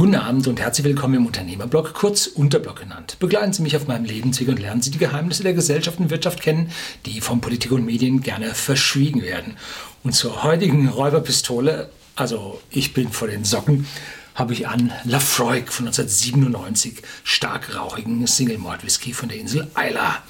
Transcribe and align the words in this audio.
Guten 0.00 0.14
Abend 0.14 0.48
und 0.48 0.58
herzlich 0.58 0.86
willkommen 0.86 1.12
im 1.12 1.26
Unternehmerblog, 1.26 1.92
kurz 1.92 2.26
Unterblog 2.26 2.76
genannt. 2.76 3.18
Begleiten 3.20 3.52
Sie 3.52 3.60
mich 3.60 3.76
auf 3.76 3.86
meinem 3.86 4.06
Lebensweg 4.06 4.48
und 4.48 4.58
lernen 4.58 4.80
Sie 4.80 4.90
die 4.90 4.96
Geheimnisse 4.96 5.42
der 5.42 5.52
Gesellschaft 5.52 6.00
und 6.00 6.08
Wirtschaft 6.08 6.40
kennen, 6.40 6.70
die 7.04 7.20
von 7.20 7.42
Politik 7.42 7.70
und 7.72 7.84
Medien 7.84 8.22
gerne 8.22 8.54
verschwiegen 8.54 9.20
werden. 9.20 9.58
Und 10.02 10.12
zur 10.12 10.42
heutigen 10.42 10.88
Räuberpistole, 10.88 11.90
also 12.16 12.62
ich 12.70 12.94
bin 12.94 13.12
vor 13.12 13.28
den 13.28 13.44
Socken, 13.44 13.86
habe 14.34 14.54
ich 14.54 14.66
an 14.66 14.90
Lafroig 15.04 15.70
von 15.70 15.86
1997 15.86 17.02
stark 17.22 17.76
rauchigen 17.76 18.26
Single-Malt-Whisky 18.26 19.12
von 19.12 19.28
der 19.28 19.38
Insel 19.38 19.68
Isla 19.76 20.22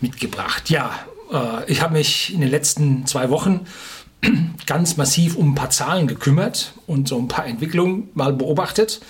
mitgebracht. 0.00 0.70
Ja, 0.70 0.96
äh, 1.32 1.68
ich 1.68 1.82
habe 1.82 1.94
mich 1.94 2.32
in 2.32 2.42
den 2.42 2.50
letzten 2.50 3.06
zwei 3.06 3.28
Wochen 3.30 3.66
ganz 4.66 4.96
massiv 4.96 5.36
um 5.36 5.52
ein 5.52 5.54
paar 5.54 5.70
Zahlen 5.70 6.06
gekümmert 6.06 6.74
und 6.86 7.08
so 7.08 7.18
ein 7.18 7.28
paar 7.28 7.46
Entwicklungen 7.46 8.08
mal 8.14 8.32
beobachtet. 8.32 9.00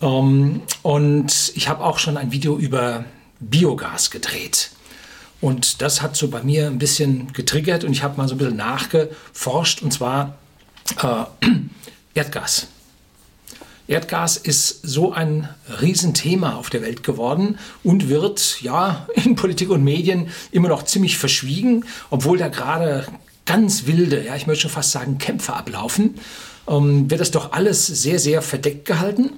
Ähm, 0.00 0.62
und 0.82 1.52
ich 1.54 1.68
habe 1.68 1.84
auch 1.84 1.98
schon 1.98 2.16
ein 2.16 2.32
Video 2.32 2.58
über 2.58 3.04
Biogas 3.40 4.10
gedreht. 4.10 4.70
Und 5.40 5.80
das 5.80 6.02
hat 6.02 6.16
so 6.16 6.28
bei 6.28 6.42
mir 6.42 6.66
ein 6.66 6.78
bisschen 6.78 7.32
getriggert 7.32 7.84
und 7.84 7.92
ich 7.92 8.02
habe 8.02 8.16
mal 8.18 8.28
so 8.28 8.34
ein 8.34 8.38
bisschen 8.38 8.56
nachgeforscht 8.56 9.82
und 9.82 9.92
zwar 9.92 10.38
äh, 11.02 11.24
Erdgas. 12.14 12.68
Erdgas 13.90 14.36
ist 14.36 14.82
so 14.84 15.12
ein 15.12 15.48
Riesenthema 15.80 16.54
auf 16.54 16.70
der 16.70 16.82
Welt 16.82 17.02
geworden 17.02 17.58
und 17.82 18.08
wird 18.08 18.60
ja 18.60 19.08
in 19.14 19.34
Politik 19.34 19.70
und 19.70 19.82
Medien 19.82 20.28
immer 20.52 20.68
noch 20.68 20.84
ziemlich 20.84 21.18
verschwiegen, 21.18 21.84
obwohl 22.10 22.38
da 22.38 22.48
gerade 22.48 23.06
ganz 23.50 23.86
wilde, 23.86 24.24
ja, 24.24 24.36
ich 24.36 24.46
möchte 24.46 24.62
schon 24.62 24.70
fast 24.70 24.92
sagen, 24.92 25.18
Kämpfe 25.18 25.54
ablaufen, 25.54 26.14
ähm, 26.68 27.10
wird 27.10 27.20
das 27.20 27.32
doch 27.32 27.50
alles 27.50 27.84
sehr, 27.84 28.20
sehr 28.20 28.42
verdeckt 28.42 28.84
gehalten. 28.84 29.30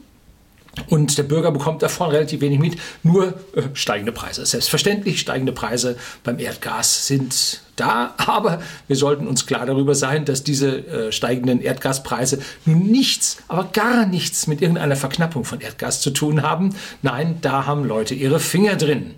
Und 0.89 1.17
der 1.17 1.23
Bürger 1.23 1.51
bekommt 1.51 1.83
davon 1.83 2.11
relativ 2.11 2.43
wenig 2.43 2.59
mit, 2.59 2.77
nur 3.03 3.29
äh, 3.29 3.63
steigende 3.73 4.13
Preise. 4.13 4.45
Selbstverständlich, 4.45 5.19
steigende 5.19 5.53
Preise 5.53 5.97
beim 6.25 6.39
Erdgas 6.39 7.07
sind 7.07 7.63
da, 7.77 8.15
aber 8.19 8.61
wir 8.87 8.97
sollten 8.97 9.27
uns 9.27 9.47
klar 9.47 9.65
darüber 9.65 9.95
sein, 9.95 10.27
dass 10.27 10.45
diese 10.45 10.87
äh, 10.87 11.13
steigenden 11.13 11.63
Erdgaspreise 11.63 12.39
nun 12.67 12.91
nichts, 12.91 13.39
aber 13.49 13.65
gar 13.73 14.05
nichts 14.05 14.47
mit 14.47 14.61
irgendeiner 14.61 14.97
Verknappung 14.97 15.47
von 15.47 15.63
Erdgas 15.63 16.03
zu 16.03 16.11
tun 16.11 16.43
haben. 16.43 16.77
Nein, 17.01 17.39
da 17.41 17.65
haben 17.65 17.85
Leute 17.85 18.15
ihre 18.15 18.41
Finger 18.41 18.77
drin. 18.77 19.15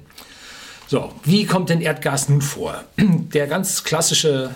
So, 0.87 1.11
wie 1.25 1.47
kommt 1.47 1.71
denn 1.71 1.81
Erdgas 1.81 2.29
nun 2.29 2.43
vor? 2.43 2.85
Der 2.97 3.49
ganz 3.49 3.83
klassische 3.83 4.55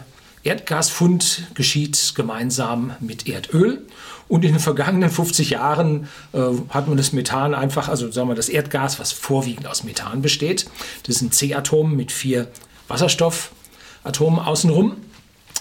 Erdgasfund 0.48 1.42
geschieht 1.52 2.14
gemeinsam 2.14 2.92
mit 3.00 3.28
Erdöl. 3.28 3.86
Und 4.28 4.44
in 4.44 4.52
den 4.52 4.60
vergangenen 4.60 5.10
50 5.10 5.50
Jahren 5.50 6.08
äh, 6.32 6.38
hat 6.70 6.88
man 6.88 6.96
das 6.96 7.12
Methan 7.12 7.54
einfach, 7.54 7.88
also 7.88 8.10
sagen 8.10 8.28
wir 8.28 8.34
das 8.34 8.48
Erdgas, 8.48 8.98
was 8.98 9.12
vorwiegend 9.12 9.66
aus 9.66 9.84
Methan 9.84 10.22
besteht. 10.22 10.66
Das 11.06 11.20
ein 11.20 11.32
C-Atom 11.32 11.94
mit 11.94 12.12
vier 12.12 12.48
Wasserstoffatomen 12.88 14.40
außenrum. 14.40 14.96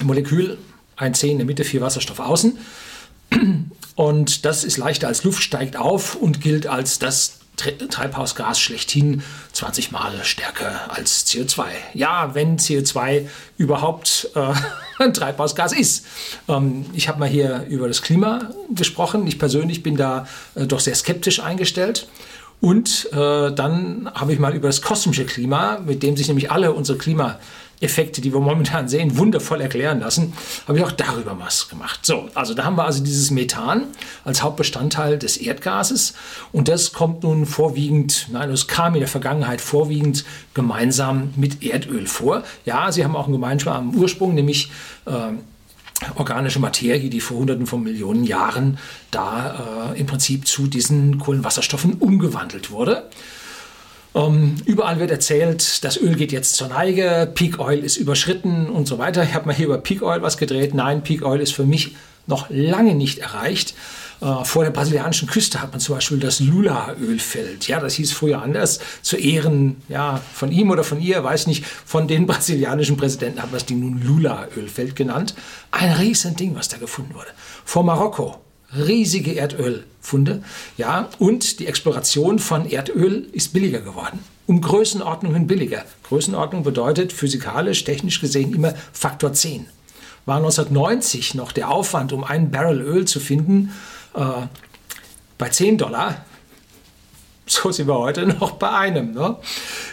Molekül, 0.03 0.57
ein 0.95 1.13
C 1.13 1.31
in 1.31 1.37
der 1.37 1.45
Mitte, 1.45 1.65
vier 1.65 1.81
Wasserstoff 1.81 2.19
außen. 2.19 2.57
Und 3.95 4.45
das 4.45 4.63
ist 4.63 4.77
leichter 4.77 5.07
als 5.07 5.25
Luft, 5.25 5.43
steigt 5.43 5.75
auf 5.75 6.15
und 6.15 6.39
gilt 6.39 6.65
als 6.65 6.97
das 6.97 7.39
Treibhausgas 7.57 8.59
schlechthin 8.59 9.23
20 9.53 9.91
Mal 9.91 10.23
stärker 10.23 10.91
als 10.93 11.25
CO2. 11.25 11.65
Ja, 11.93 12.33
wenn 12.35 12.57
CO2 12.57 13.27
überhaupt 13.57 14.29
äh, 14.35 14.53
ein 15.03 15.13
Treibhausgas 15.13 15.73
ist. 15.73 16.05
Ähm, 16.47 16.85
ich 16.93 17.07
habe 17.07 17.19
mal 17.19 17.27
hier 17.27 17.65
über 17.67 17.87
das 17.87 18.01
Klima 18.01 18.51
gesprochen. 18.73 19.25
Ich 19.27 19.39
persönlich 19.39 19.83
bin 19.83 19.97
da 19.97 20.27
äh, 20.55 20.65
doch 20.65 20.79
sehr 20.79 20.95
skeptisch 20.95 21.39
eingestellt. 21.39 22.07
Und 22.59 23.09
äh, 23.11 23.51
dann 23.51 24.09
habe 24.15 24.33
ich 24.33 24.39
mal 24.39 24.55
über 24.55 24.67
das 24.67 24.81
kosmische 24.81 25.25
Klima, 25.25 25.79
mit 25.79 26.01
dem 26.01 26.17
sich 26.17 26.27
nämlich 26.27 26.51
alle 26.51 26.71
unsere 26.73 26.97
Klima 26.97 27.39
Effekte, 27.79 28.21
die 28.21 28.33
wir 28.33 28.39
momentan 28.39 28.87
sehen, 28.87 29.17
wundervoll 29.17 29.61
erklären 29.61 29.99
lassen, 29.99 30.33
habe 30.67 30.79
ich 30.79 30.83
auch 30.83 30.91
darüber 30.91 31.37
was 31.39 31.69
gemacht. 31.69 32.05
So, 32.05 32.27
also 32.33 32.53
da 32.53 32.65
haben 32.65 32.75
wir 32.75 32.85
also 32.85 33.03
dieses 33.03 33.29
Methan 33.29 33.85
als 34.25 34.41
Hauptbestandteil 34.41 35.19
des 35.19 35.37
Erdgases 35.37 36.13
und 36.51 36.67
das 36.67 36.93
kommt 36.93 37.23
nun 37.23 37.45
vorwiegend, 37.45 38.27
nein, 38.31 38.49
es 38.49 38.67
kam 38.67 38.95
in 38.95 39.01
der 39.01 39.09
Vergangenheit 39.09 39.61
vorwiegend 39.61 40.25
gemeinsam 40.53 41.33
mit 41.35 41.63
Erdöl 41.63 42.07
vor. 42.07 42.43
Ja, 42.65 42.91
sie 42.91 43.03
haben 43.03 43.15
auch 43.15 43.25
einen 43.25 43.33
gemeinsamen 43.33 43.95
Ursprung, 43.95 44.33
nämlich 44.33 44.71
äh, 45.05 45.33
organische 46.15 46.59
Materie, 46.59 47.09
die 47.09 47.21
vor 47.21 47.37
Hunderten 47.37 47.65
von 47.65 47.83
Millionen 47.83 48.23
Jahren 48.23 48.77
da 49.11 49.93
äh, 49.93 49.99
im 49.99 50.05
Prinzip 50.05 50.47
zu 50.47 50.67
diesen 50.67 51.19
Kohlenwasserstoffen 51.19 51.93
umgewandelt 51.93 52.71
wurde. 52.71 53.09
Ähm, 54.17 54.55
überall 54.65 54.99
wird 54.99 55.11
erzählt, 55.11 55.83
das 55.83 55.97
Öl 55.97 56.15
geht 56.15 56.31
jetzt 56.31 56.55
zur 56.55 56.69
Neige, 56.69 57.31
Peak 57.35 57.59
Oil 57.59 57.79
ist 57.79 57.97
überschritten 57.97 58.67
und 58.67 58.87
so 58.87 58.97
weiter. 58.97 59.23
Ich 59.23 59.35
habe 59.35 59.45
mal 59.45 59.55
hier 59.55 59.67
über 59.67 59.77
Peak 59.77 60.01
Oil 60.01 60.23
was 60.23 60.37
gedreht. 60.37 60.73
Nein, 60.73 61.03
Peak 61.03 61.23
Oil 61.23 61.39
ist 61.39 61.53
für 61.53 61.65
mich 61.65 61.95
noch 62.25 62.47
lange 62.49 62.95
nicht 62.95 63.19
erreicht. 63.19 63.75
Äh, 64.19 64.43
vor 64.43 64.63
der 64.63 64.71
brasilianischen 64.71 65.27
Küste 65.27 65.61
hat 65.61 65.71
man 65.71 65.79
zum 65.79 65.95
Beispiel 65.95 66.17
das 66.17 66.39
Lula-Ölfeld. 66.39 67.67
Ja, 67.67 67.79
das 67.79 67.93
hieß 67.93 68.11
früher 68.11 68.41
anders. 68.41 68.79
Zu 69.03 69.17
Ehren 69.17 69.77
ja, 69.87 70.19
von 70.33 70.51
ihm 70.51 70.71
oder 70.71 70.83
von 70.83 70.99
ihr, 70.99 71.23
weiß 71.23 71.45
nicht, 71.45 71.63
von 71.65 72.07
den 72.07 72.25
brasilianischen 72.25 72.97
Präsidenten 72.97 73.37
hat 73.39 73.51
man 73.51 73.59
das 73.59 73.67
Ding 73.67 73.79
nun 73.79 74.01
Lula-Ölfeld 74.01 74.95
genannt. 74.95 75.35
Ein 75.69 75.91
riesen 75.91 76.35
Ding, 76.35 76.55
was 76.55 76.69
da 76.69 76.77
gefunden 76.77 77.13
wurde. 77.13 77.29
Vor 77.65 77.83
Marokko 77.83 78.41
riesige 78.75 79.33
Erdölfunde. 79.33 80.43
Ja, 80.77 81.09
und 81.19 81.59
die 81.59 81.67
Exploration 81.67 82.39
von 82.39 82.69
Erdöl 82.69 83.27
ist 83.31 83.53
billiger 83.53 83.81
geworden. 83.81 84.19
Um 84.45 84.61
Größenordnungen 84.61 85.47
billiger. 85.47 85.83
Größenordnung 86.03 86.63
bedeutet 86.63 87.11
physikalisch, 87.11 87.83
technisch 87.83 88.21
gesehen 88.21 88.53
immer 88.53 88.73
Faktor 88.93 89.33
10. 89.33 89.67
War 90.25 90.37
1990 90.37 91.35
noch 91.35 91.51
der 91.51 91.69
Aufwand, 91.69 92.13
um 92.13 92.23
einen 92.23 92.51
Barrel 92.51 92.81
Öl 92.81 93.05
zu 93.05 93.19
finden, 93.19 93.73
äh, 94.13 94.21
bei 95.37 95.49
10 95.49 95.77
Dollar. 95.77 96.25
So 97.49 97.71
sind 97.71 97.87
wir 97.87 97.97
heute 97.97 98.27
noch 98.27 98.51
bei 98.51 98.69
einem. 98.69 99.13
Ne? 99.13 99.37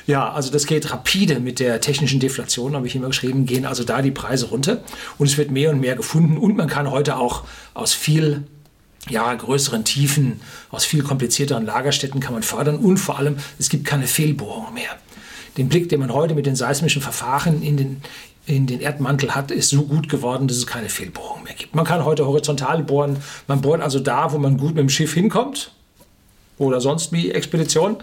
Ja, 0.09 0.33
also 0.33 0.51
das 0.51 0.67
geht 0.67 0.91
rapide 0.91 1.39
mit 1.39 1.61
der 1.61 1.81
technischen 1.81 2.19
Deflation, 2.19 2.75
habe 2.75 2.89
ich 2.89 2.97
immer 2.97 3.07
geschrieben, 3.07 3.47
gehen 3.47 3.65
also 3.65 3.85
da 3.85 4.03
die 4.03 4.11
Preise 4.11 4.47
runter 4.47 4.83
und 5.19 5.29
es 5.29 5.39
wird 5.39 5.53
mehr 5.53 5.71
und 5.71 5.79
mehr 5.79 5.95
gefunden 5.95 6.37
und 6.37 6.57
man 6.57 6.69
kann 6.69 6.91
heute 6.91 7.17
auch 7.17 7.45
aus 7.73 7.93
viel 7.93 8.43
ja, 9.09 9.33
größeren 9.35 9.85
Tiefen, 9.85 10.41
aus 10.71 10.85
viel 10.85 11.03
komplizierteren 11.03 11.67
Lagerstätten 11.67 12.21
kann 12.21 12.33
man 12.33 12.43
fördern 12.43 12.77
und 12.77 12.97
vor 12.97 13.19
allem, 13.19 13.37
es 13.59 13.69
gibt 13.69 13.85
keine 13.85 14.07
Fehlbohrungen 14.07 14.75
mehr. 14.75 14.91
Den 15.57 15.69
Blick, 15.69 15.89
den 15.89 16.01
man 16.01 16.13
heute 16.13 16.35
mit 16.35 16.47
den 16.47 16.57
seismischen 16.57 17.03
Verfahren 17.03 17.63
in 17.63 17.77
den, 17.77 18.03
in 18.47 18.67
den 18.67 18.81
Erdmantel 18.81 19.35
hat, 19.35 19.51
ist 19.51 19.71
so 19.71 19.85
gut 19.85 20.09
geworden, 20.09 20.49
dass 20.49 20.57
es 20.57 20.67
keine 20.67 20.89
Fehlbohrungen 20.89 21.45
mehr 21.45 21.55
gibt. 21.55 21.75
Man 21.75 21.85
kann 21.85 22.05
heute 22.05 22.27
horizontal 22.27 22.83
bohren. 22.83 23.19
Man 23.47 23.61
bohrt 23.61 23.81
also 23.81 24.01
da, 24.01 24.33
wo 24.33 24.39
man 24.39 24.57
gut 24.57 24.75
mit 24.75 24.79
dem 24.79 24.89
Schiff 24.89 25.15
hinkommt 25.15 25.71
oder 26.59 26.81
sonst 26.81 27.13
wie 27.13 27.31
Expedition. 27.31 27.97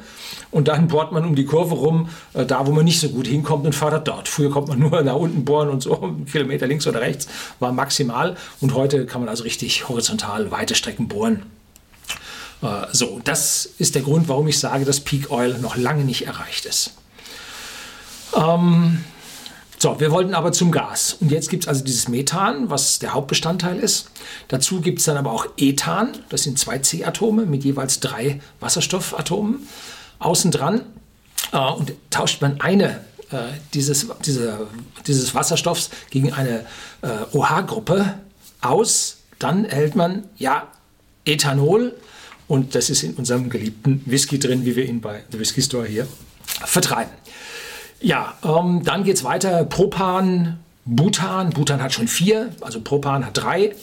Und 0.52 0.68
dann 0.68 0.88
bohrt 0.88 1.12
man 1.12 1.26
um 1.26 1.36
die 1.36 1.46
Kurve 1.46 1.76
rum, 1.76 2.10
äh, 2.34 2.46
da 2.46 2.66
wo 2.68 2.72
man 2.72 2.86
nicht 2.86 3.00
so 3.00 3.10
gut 3.10 3.28
hinkommt 3.28 3.66
und 3.66 3.74
fördert 3.74 4.08
dort. 4.08 4.28
Früher 4.28 4.52
kommt 4.52 4.68
man 4.68 4.80
nur 4.90 5.02
nach 5.02 5.16
unten 5.16 5.46
bohren 5.46 5.70
und 5.70 5.82
so, 5.82 6.02
einen 6.02 6.26
Kilometer 6.26 6.68
links 6.68 6.88
oder 6.88 7.02
rechts 7.02 7.28
war 7.60 7.72
maximal. 7.72 8.36
Und 8.60 8.74
heute 8.74 9.06
kann 9.06 9.22
man 9.22 9.30
also 9.30 9.44
richtig 9.44 9.88
horizontal 9.88 10.52
weite 10.52 10.76
Strecken 10.76 11.08
bohren. 11.08 11.44
Äh, 12.62 12.88
so, 12.92 13.22
das 13.24 13.66
ist 13.78 13.96
der 13.96 14.02
Grund, 14.02 14.28
warum 14.28 14.48
ich 14.48 14.60
sage, 14.60 14.86
dass 14.86 15.00
Peak 15.00 15.32
Oil 15.32 15.58
noch 15.60 15.78
lange 15.78 16.04
nicht 16.04 16.28
erreicht 16.28 16.66
ist. 16.66 16.94
Ähm, 18.36 19.04
so, 19.82 20.00
wir 20.00 20.12
wollten 20.12 20.36
aber 20.36 20.52
zum 20.52 20.72
Gas. 20.72 21.18
Und 21.20 21.32
jetzt 21.32 21.50
gibt 21.50 21.64
es 21.64 21.68
also 21.68 21.84
dieses 21.84 22.08
Methan, 22.08 22.70
was 22.70 23.00
der 23.00 23.16
Hauptbestandteil 23.16 23.80
ist. 23.80 24.12
Dazu 24.48 24.80
gibt 24.80 25.00
es 25.00 25.06
dann 25.06 25.18
aber 25.18 25.32
auch 25.32 25.48
Ethan, 25.58 26.12
das 26.30 26.44
sind 26.44 26.60
zwei 26.60 26.78
C-Atome 26.78 27.48
mit 27.48 27.64
jeweils 27.64 28.00
drei 28.00 28.42
Wasserstoffatomen 28.60 29.68
außen 30.20 30.52
dran. 30.52 30.82
Äh, 31.52 31.58
und 31.58 31.94
tauscht 32.12 32.44
man 32.44 32.62
eine 32.62 33.04
äh, 33.32 33.38
dieses, 33.74 34.06
diese, 34.24 34.68
dieses 35.08 35.34
Wasserstoffs 35.34 35.90
gegen 36.12 36.32
eine 36.32 36.60
äh, 37.02 37.08
OH-Gruppe 37.32 38.20
aus, 38.62 39.18
dann 39.40 39.66
erhält 39.66 39.96
man 39.96 40.26
ja 40.38 40.68
Ethanol. 41.26 41.96
Und 42.48 42.76
das 42.76 42.92
ist 42.92 43.02
in 43.02 43.16
unserem 43.16 43.50
geliebten 43.50 44.04
Whisky 44.06 44.38
drin, 44.38 44.64
wie 44.64 44.76
wir 44.76 44.86
ihn 44.86 45.02
bei 45.02 45.24
The 45.32 45.40
Whisky 45.40 45.64
Store 45.64 45.88
hier 45.88 46.08
vertreiben. 46.46 47.14
Ja, 48.02 48.34
ähm, 48.44 48.82
dann 48.84 49.04
geht 49.04 49.18
es 49.18 49.24
weiter. 49.24 49.64
Propan, 49.64 50.60
Butan. 50.86 51.52
Butan 51.52 51.82
hat 51.82 51.94
schon 51.94 52.08
vier, 52.08 52.50
also 52.62 52.82
Propan 52.82 53.26
hat 53.26 53.38
drei 53.38 53.76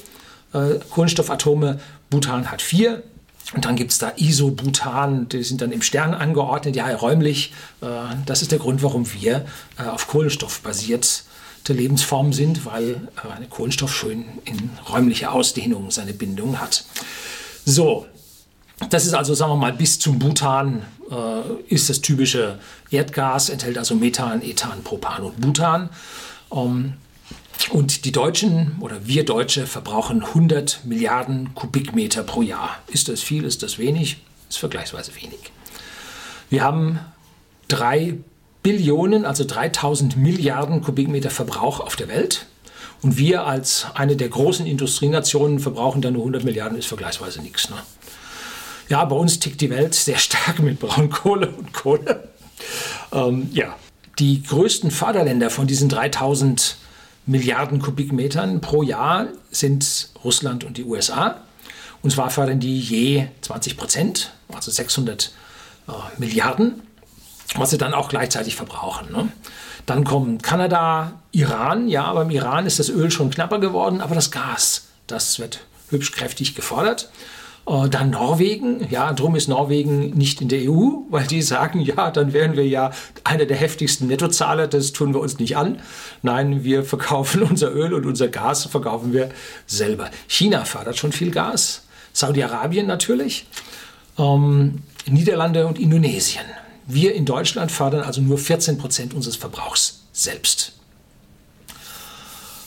äh, 0.53 0.79
Kohlenstoffatome, 0.91 1.79
Butan 2.11 2.51
hat 2.51 2.61
vier. 2.61 3.05
Und 3.55 3.65
dann 3.65 3.77
gibt 3.77 3.93
es 3.93 3.99
da 3.99 4.13
Isobutan, 4.17 5.29
die 5.31 5.43
sind 5.43 5.63
dann 5.63 5.73
im 5.73 5.81
Stern 5.81 6.13
angeordnet, 6.13 6.77
ja, 6.77 6.95
räumlich. 6.95 7.55
Äh, 7.81 7.87
das 8.27 8.43
ist 8.43 8.51
der 8.53 8.59
Grund, 8.59 8.83
warum 8.83 9.11
wir 9.15 9.47
äh, 9.79 9.85
auf 9.85 10.09
Kohlenstoff 10.09 10.61
basierte 10.61 11.73
Lebensform 11.73 12.33
sind, 12.33 12.67
weil 12.67 13.09
äh, 13.17 13.47
Kohlenstoff 13.49 13.95
schön 13.95 14.25
in 14.45 14.71
räumlicher 14.91 15.33
Ausdehnung 15.33 15.91
seine 15.91 16.13
Bindung 16.13 16.61
hat. 16.61 16.85
So, 17.65 18.07
das 18.91 19.07
ist 19.07 19.15
also, 19.15 19.33
sagen 19.35 19.53
wir 19.53 19.57
mal, 19.57 19.73
bis 19.73 19.99
zum 19.99 20.19
Butan 20.19 20.83
äh, 21.11 21.75
ist 21.75 21.89
das 21.89 22.01
typische 22.01 22.59
Erdgas, 22.91 23.49
enthält 23.49 23.79
also 23.79 23.95
Methan, 23.95 24.43
Ethan, 24.43 24.83
Propan 24.83 25.23
und 25.23 25.41
Butan. 25.41 25.91
Ähm, 26.53 26.95
und 27.71 28.05
die 28.05 28.13
Deutschen 28.13 28.77
oder 28.81 29.07
wir 29.07 29.25
Deutsche 29.25 29.67
verbrauchen 29.67 30.23
100 30.23 30.85
Milliarden 30.85 31.55
Kubikmeter 31.55 32.23
pro 32.23 32.43
Jahr. 32.43 32.79
Ist 32.87 33.09
das 33.09 33.21
viel, 33.21 33.45
ist 33.45 33.63
das 33.63 33.79
wenig? 33.79 34.19
Ist 34.49 34.59
vergleichsweise 34.59 35.15
wenig. 35.17 35.53
Wir 36.51 36.63
haben 36.63 37.01
drei 37.67 38.15
Billionen, 38.63 39.25
also 39.25 39.45
3000 39.45 40.17
Milliarden 40.17 40.83
Kubikmeter 40.83 41.31
Verbrauch 41.31 41.81
auf 41.81 41.97
der 41.97 42.09
Welt. 42.09 42.47
Und 43.03 43.17
wir 43.17 43.45
als 43.45 43.87
eine 43.95 44.17
der 44.17 44.29
großen 44.29 44.67
Industrienationen 44.67 45.61
verbrauchen 45.61 46.03
dann 46.03 46.15
nur 46.15 46.23
100 46.23 46.45
Milliarden, 46.45 46.79
ist 46.79 46.87
vergleichsweise 46.87 47.41
nichts. 47.43 47.71
Ne? 47.71 47.77
Ja, 48.89 49.05
bei 49.05 49.17
uns 49.17 49.39
tickt 49.39 49.61
die 49.61 49.71
Welt 49.71 49.95
sehr 49.95 50.19
stark 50.19 50.61
mit 50.61 50.81
Braunkohle 50.81 51.49
und 51.49 51.73
Kohle. 51.73 52.29
Ähm, 53.13 53.51
ja, 53.53 53.77
die 54.19 54.43
größten 54.43 54.91
Förderländer 54.91 55.51
von 55.51 55.67
diesen 55.67 55.89
3000 55.89 56.77
Milliarden 57.27 57.81
Kubikmetern 57.81 58.63
pro 58.63 58.83
Jahr 58.83 59.27
sind 59.51 60.09
Russland 60.25 60.65
und 60.65 60.79
die 60.79 60.85
USA. 60.85 61.37
Und 62.03 62.11
zwar 62.11 62.31
fördern 62.31 62.61
die 62.61 62.81
je 62.81 63.27
20 63.43 63.77
Prozent, 63.77 64.33
also 64.53 64.71
600 64.71 65.33
äh, 65.89 65.93
Milliarden, 66.17 66.83
was 67.57 67.71
sie 67.71 67.79
dann 67.79 67.93
auch 67.93 68.09
gleichzeitig 68.09 68.57
verbrauchen. 68.57 69.13
Ne? 69.13 69.29
Dann 69.85 70.05
kommen 70.05 70.41
Kanada, 70.41 71.21
Iran. 71.33 71.89
Ja, 71.89 72.13
beim 72.15 72.31
Iran 72.31 72.65
ist 72.65 72.79
das 72.79 72.89
Öl 72.89 73.11
schon 73.11 73.31
knapper 73.31 73.59
geworden, 73.59 74.01
aber 74.01 74.15
das 74.15 74.31
Gas, 74.31 74.89
das 75.07 75.39
wird 75.39 75.61
hübsch 75.91 76.13
kräftig 76.13 76.55
gefordert. 76.55 77.11
Äh, 77.69 77.89
dann 77.89 78.11
Norwegen, 78.11 78.89
ja, 78.91 79.13
darum 79.13 79.37
ist 79.37 79.49
Norwegen 79.49 80.11
nicht 80.11 80.41
in 80.41 80.49
der 80.49 80.71
EU, 80.71 81.03
weil 81.11 81.27
die 81.27 81.43
sagen, 81.43 81.81
ja, 81.81 82.11
dann 82.11 82.33
wären 82.33 82.57
wir 82.57 82.67
ja 82.67 82.93
einer 83.25 83.45
der 83.45 83.57
heftigsten 83.57 84.07
Nettozahler, 84.07 84.67
das 84.67 84.93
tun 84.93 85.13
wir 85.13 85.21
uns 85.21 85.39
nicht 85.39 85.57
an. 85.57 85.81
Nein, 86.23 86.65
wir 86.65 86.83
verkaufen 86.85 87.43
unser 87.51 87.75
Öl 87.75 87.93
und 87.93 88.07
unser 88.07 88.29
Gas 88.29 88.65
verkaufen 88.67 89.13
wir 89.13 89.31
selber. 89.67 90.11
China 90.27 90.65
fördert 90.65 90.97
schon 90.97 91.13
viel 91.13 91.31
Gas, 91.31 91.83
Saudi-Arabien 92.13 92.87
natürlich, 92.87 93.47
ähm, 94.19 94.83
Niederlande 95.07 95.67
und 95.67 95.79
Indonesien. 95.79 96.45
Wir 96.87 97.15
in 97.15 97.27
Deutschland 97.27 97.71
fördern 97.71 98.01
also 98.01 98.23
nur 98.23 98.39
14 98.39 98.79
Prozent 98.79 99.13
unseres 99.13 99.37
Verbrauchs 99.37 100.07
selbst. 100.13 100.78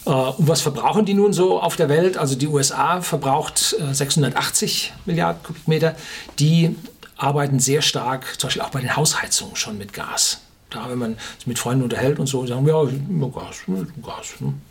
Äh, 0.06 0.10
und 0.10 0.48
was 0.48 0.62
verbrauchen 0.62 1.06
die 1.06 1.14
nun 1.14 1.34
so 1.34 1.60
auf 1.60 1.76
der 1.76 1.90
Welt? 1.90 2.18
Also 2.18 2.36
die 2.36 2.48
USA 2.48 3.02
verbraucht 3.02 3.76
680 3.92 4.94
äh, 4.94 5.00
Milliarden 5.10 5.44
Kubikmeter. 5.44 5.96
Die 6.40 6.76
arbeiten 7.18 7.60
sehr 7.60 7.82
stark, 7.82 8.40
zum 8.40 8.48
Beispiel 8.48 8.64
auch 8.64 8.70
bei 8.70 8.82
den 8.82 8.96
Hausheizungen 8.96 9.56
schon 9.56 9.78
mit 9.78 9.94
Gas. 9.94 10.42
Da, 10.70 10.90
wenn 10.90 10.98
man 10.98 11.18
sich 11.38 11.48
mit 11.48 11.60
Freunden 11.60 11.84
unterhält 11.84 12.18
und 12.18 12.28
so, 12.28 12.46
sagen 12.48 12.66
wir, 12.66 12.74
ja, 12.74 13.28
Gas, 13.28 13.58
Gas. 14.02 14.40
Hm. 14.40 14.62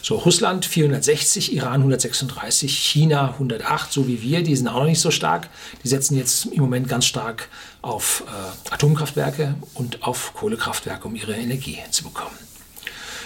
So, 0.00 0.16
Russland 0.16 0.64
460, 0.64 1.54
Iran 1.54 1.80
136, 1.80 2.78
China 2.78 3.30
108, 3.32 3.92
so 3.92 4.06
wie 4.06 4.22
wir, 4.22 4.42
die 4.42 4.54
sind 4.54 4.68
auch 4.68 4.80
noch 4.80 4.84
nicht 4.84 5.00
so 5.00 5.10
stark. 5.10 5.48
Die 5.82 5.88
setzen 5.88 6.16
jetzt 6.16 6.46
im 6.46 6.60
Moment 6.60 6.88
ganz 6.88 7.04
stark 7.04 7.48
auf 7.82 8.24
äh, 8.26 8.72
Atomkraftwerke 8.74 9.56
und 9.74 10.02
auf 10.04 10.34
Kohlekraftwerke, 10.34 11.06
um 11.06 11.16
ihre 11.16 11.34
Energie 11.34 11.78
zu 11.90 12.04
bekommen. 12.04 12.36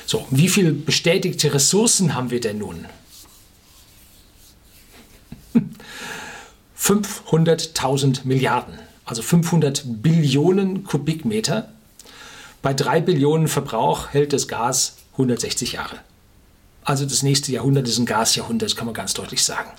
So, 0.06 0.26
wie 0.30 0.48
viele 0.48 0.72
bestätigte 0.72 1.52
Ressourcen 1.54 2.14
haben 2.14 2.30
wir 2.30 2.40
denn 2.40 2.58
nun? 2.58 2.86
500.000 6.78 8.24
Milliarden, 8.24 8.78
also 9.04 9.22
500 9.22 9.84
Billionen 10.02 10.84
Kubikmeter. 10.84 11.72
Bei 12.60 12.74
3 12.74 13.00
Billionen 13.00 13.48
Verbrauch 13.48 14.08
hält 14.10 14.32
das 14.32 14.48
Gas 14.48 14.96
160 15.12 15.72
Jahre. 15.72 16.00
Also 16.84 17.04
das 17.04 17.22
nächste 17.22 17.52
Jahrhundert 17.52 17.86
ist 17.86 17.98
ein 17.98 18.06
Gasjahrhundert, 18.06 18.76
kann 18.76 18.86
man 18.86 18.94
ganz 18.94 19.14
deutlich 19.14 19.44
sagen. 19.44 19.70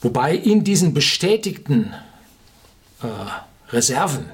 Wobei 0.00 0.34
in 0.34 0.64
diesen 0.64 0.94
bestätigten 0.94 1.92
äh, 3.02 3.06
Reserven 3.70 4.26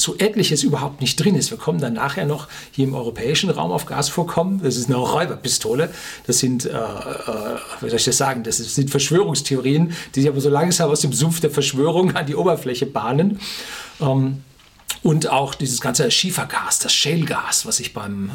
so 0.00 0.16
etliches 0.16 0.62
überhaupt 0.62 1.00
nicht 1.00 1.16
drin 1.16 1.34
ist. 1.34 1.50
Wir 1.50 1.58
kommen 1.58 1.80
dann 1.80 1.94
nachher 1.94 2.26
noch 2.26 2.48
hier 2.70 2.86
im 2.86 2.94
europäischen 2.94 3.50
Raum 3.50 3.70
auf 3.70 3.86
Gasvorkommen. 3.86 4.62
Das 4.62 4.76
ist 4.76 4.86
eine 4.86 4.96
Räuberpistole. 4.96 5.90
Das 6.26 6.38
sind, 6.38 6.64
äh, 6.64 6.70
äh, 6.70 6.78
wie 7.80 7.88
soll 7.88 7.98
ich 7.98 8.04
das 8.04 8.16
sagen, 8.16 8.42
das 8.42 8.58
sind 8.58 8.90
Verschwörungstheorien, 8.90 9.92
die 10.14 10.20
sich 10.20 10.28
aber 10.28 10.40
so 10.40 10.48
langsam 10.48 10.90
aus 10.90 11.00
dem 11.00 11.12
Sumpf 11.12 11.40
der 11.40 11.50
Verschwörung 11.50 12.16
an 12.16 12.26
die 12.26 12.34
Oberfläche 12.34 12.86
bahnen. 12.86 13.40
Ähm, 14.00 14.42
und 15.02 15.28
auch 15.28 15.54
dieses 15.54 15.80
ganze 15.80 16.10
Schiefergas, 16.10 16.78
das 16.78 16.92
Shale-Gas, 16.92 17.66
was 17.66 17.80
ich 17.80 17.92
beim, 17.94 18.30
äh, 18.30 18.32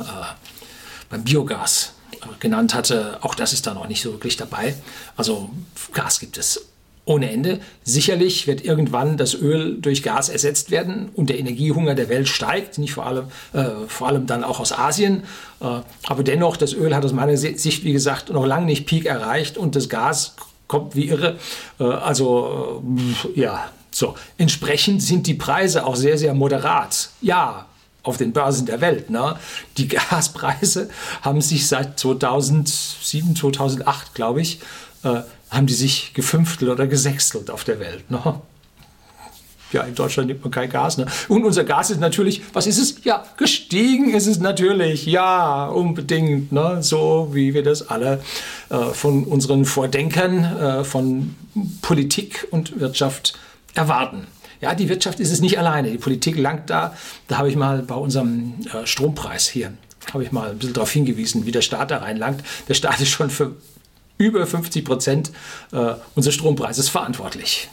beim 1.10 1.24
Biogas 1.24 1.94
äh, 2.12 2.16
genannt 2.40 2.74
hatte, 2.74 3.20
auch 3.22 3.36
das 3.36 3.54
ist 3.54 3.68
da 3.68 3.74
noch 3.74 3.88
nicht 3.88 4.02
so 4.02 4.14
wirklich 4.14 4.38
dabei. 4.38 4.76
Also 5.16 5.50
Gas 5.94 6.20
gibt 6.20 6.38
es 6.38 6.68
ohne 7.06 7.32
Ende. 7.32 7.60
Sicherlich 7.84 8.48
wird 8.48 8.66
irgendwann 8.66 9.18
das 9.18 9.36
Öl 9.36 9.78
durch 9.80 10.04
Gas 10.04 10.30
ersetzt 10.30 10.72
werden 10.72 11.10
und 11.14 11.30
der 11.30 11.40
Energiehunger 11.40 11.96
der 11.96 12.10
Welt 12.10 12.28
steigt, 12.28 12.78
nicht 12.78 12.94
vor 12.94 13.06
allem, 13.06 13.26
äh, 13.54 13.66
vor 13.88 14.08
allem 14.08 14.26
dann 14.26 14.44
auch 14.44 14.60
aus 14.60 14.72
Asien. 14.72 15.24
Äh, 15.62 15.82
aber 16.08 16.24
dennoch, 16.24 16.58
das 16.58 16.74
Öl 16.74 16.96
hat 16.96 17.06
aus 17.06 17.14
meiner 17.14 17.38
Sicht, 17.38 17.84
wie 17.84 17.94
gesagt, 17.94 18.32
noch 18.32 18.46
lange 18.46 18.66
nicht 18.66 18.88
Peak 18.88 19.06
erreicht 19.06 19.58
und 19.58 19.76
das 19.76 19.88
Gas 19.88 20.36
kommt 20.68 20.96
wie 20.96 21.10
irre. 21.10 21.38
Äh, 21.80 21.84
also, 21.84 22.84
äh, 23.36 23.40
ja, 23.40 23.70
so. 23.92 24.16
Entsprechend 24.38 25.02
sind 25.02 25.28
die 25.28 25.36
Preise 25.36 25.86
auch 25.86 25.96
sehr, 25.96 26.18
sehr 26.18 26.34
moderat. 26.34 27.10
Ja, 27.22 27.68
auf 28.04 28.18
den 28.18 28.34
Börsen 28.34 28.66
der 28.66 28.82
Welt. 28.82 29.10
Ne? 29.10 29.38
Die 29.78 29.88
Gaspreise 30.10 30.90
haben 31.22 31.42
sich 31.42 31.68
seit 31.68 32.00
2007, 32.00 33.36
2008, 33.36 34.14
glaube 34.14 34.42
ich, 34.42 34.60
äh, 35.04 35.22
haben 35.56 35.68
die 35.68 35.74
sich 35.74 36.14
gefünftelt 36.14 36.72
oder 36.72 36.88
gesechstelt 36.88 37.50
auf 37.50 37.64
der 37.64 37.80
Welt. 37.80 38.10
Ne? 38.12 38.42
Ja, 39.72 39.84
in 39.84 39.96
Deutschland 39.96 40.28
nimmt 40.28 40.44
man 40.44 40.52
kein 40.52 40.70
Gas. 40.70 40.98
Ne? 40.98 41.06
Und 41.28 41.44
unser 41.44 41.64
Gas 41.64 41.90
ist 41.90 42.00
natürlich, 42.00 42.42
was 42.54 42.68
ist 42.68 42.78
es? 42.78 43.04
Ja, 43.04 43.26
gestiegen 43.38 44.14
ist 44.14 44.28
es 44.28 44.40
natürlich. 44.40 45.06
Ja, 45.06 45.68
unbedingt. 45.68 46.52
Ne? 46.52 46.78
So 46.82 47.30
wie 47.34 47.54
wir 47.54 47.64
das 47.64 47.90
alle 47.90 48.22
äh, 48.70 48.78
von 48.94 49.24
unseren 49.24 49.66
Vordenkern 49.66 50.44
äh, 50.44 50.84
von 50.84 51.36
Politik 51.82 52.48
und 52.52 52.80
Wirtschaft 52.80 53.38
erwarten. 53.74 54.28
Ja, 54.62 54.74
die 54.76 54.88
Wirtschaft 54.88 55.20
ist 55.20 55.32
es 55.32 55.42
nicht 55.42 55.60
alleine. 55.60 55.92
Die 55.92 55.98
Politik 55.98 56.38
langt 56.38 56.70
da. 56.70 56.96
Da 57.28 57.38
habe 57.38 57.50
ich 57.50 57.56
mal 57.56 57.82
bei 57.82 57.96
unserem 57.96 58.54
äh, 58.74 58.86
Strompreis 58.86 59.48
hier, 59.48 59.74
habe 60.14 60.24
ich 60.24 60.32
mal 60.32 60.52
ein 60.52 60.58
bisschen 60.58 60.74
darauf 60.74 60.92
hingewiesen, 60.92 61.46
wie 61.46 61.52
der 61.52 61.62
Staat 61.62 61.92
da 61.92 61.98
reinlangt. 61.98 62.44
Der 62.70 62.76
Staat 62.76 63.02
ist 63.02 63.10
schon 63.10 63.30
für 63.30 63.56
über 64.18 64.46
50 64.46 64.86
Prozent 64.86 65.32
äh, 65.72 65.94
unseres 66.16 66.36
Strompreises 66.36 66.90
verantwortlich. 66.90 67.70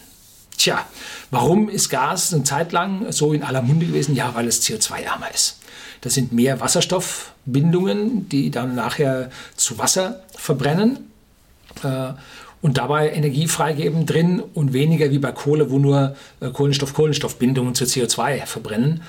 Tja, 0.57 0.87
warum 1.31 1.69
ist 1.69 1.89
Gas 1.89 2.33
eine 2.33 2.45
Zeit 2.45 2.73
lang 2.73 3.11
so 3.11 3.33
in 3.33 3.43
aller 3.43 3.63
Munde 3.63 3.87
gewesen? 3.87 4.15
Ja, 4.15 4.35
weil 4.35 4.47
es 4.47 4.63
CO2-ärmer 4.63 5.33
ist. 5.33 5.59
Das 6.03 6.15
sind 6.15 6.33
mehr 6.33 6.61
Wasserstoffbindungen, 6.61 8.29
die 8.29 8.51
dann 8.51 8.75
nachher 8.75 9.31
zu 9.57 9.79
Wasser 9.79 10.23
verbrennen 10.37 11.11
äh, 11.83 12.13
und 12.61 12.79
dabei 12.79 13.11
Energie 13.11 13.49
freigeben 13.49 14.07
drin 14.07 14.41
und 14.55 14.73
weniger 14.73 15.11
wie 15.11 15.19
bei 15.19 15.33
Kohle, 15.33 15.71
wo 15.71 15.79
nur 15.79 16.17
äh, 16.41 16.51
Kohlenstoff-Kohlenstoffbindungen 16.51 17.75
zu 17.75 17.85
CO2 17.85 18.47
verbrennen 18.47 19.03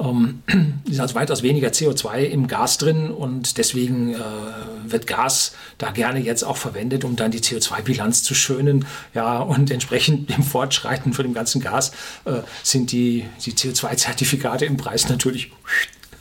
ähm, 0.00 0.42
ist 0.90 1.00
also 1.00 1.14
weitaus 1.14 1.42
weniger 1.42 1.68
CO2 1.68 2.22
im 2.22 2.48
Gas 2.48 2.78
drin 2.78 3.10
und 3.10 3.58
deswegen 3.58 4.14
äh, 4.14 4.18
wird 4.86 5.06
Gas 5.06 5.52
da 5.78 5.90
gerne 5.90 6.20
jetzt 6.20 6.42
auch 6.42 6.56
verwendet, 6.56 7.04
um 7.04 7.16
dann 7.16 7.30
die 7.30 7.40
CO2-Bilanz 7.40 8.22
zu 8.22 8.34
schönen. 8.34 8.86
Ja, 9.14 9.38
und 9.38 9.70
entsprechend 9.70 10.30
im 10.36 10.42
Fortschreiten 10.42 11.12
von 11.12 11.24
dem 11.24 11.34
ganzen 11.34 11.60
Gas 11.60 11.92
äh, 12.24 12.40
sind 12.62 12.92
die, 12.92 13.26
die 13.44 13.52
CO2-Zertifikate 13.52 14.64
im 14.64 14.76
Preis 14.76 15.08
natürlich 15.08 15.52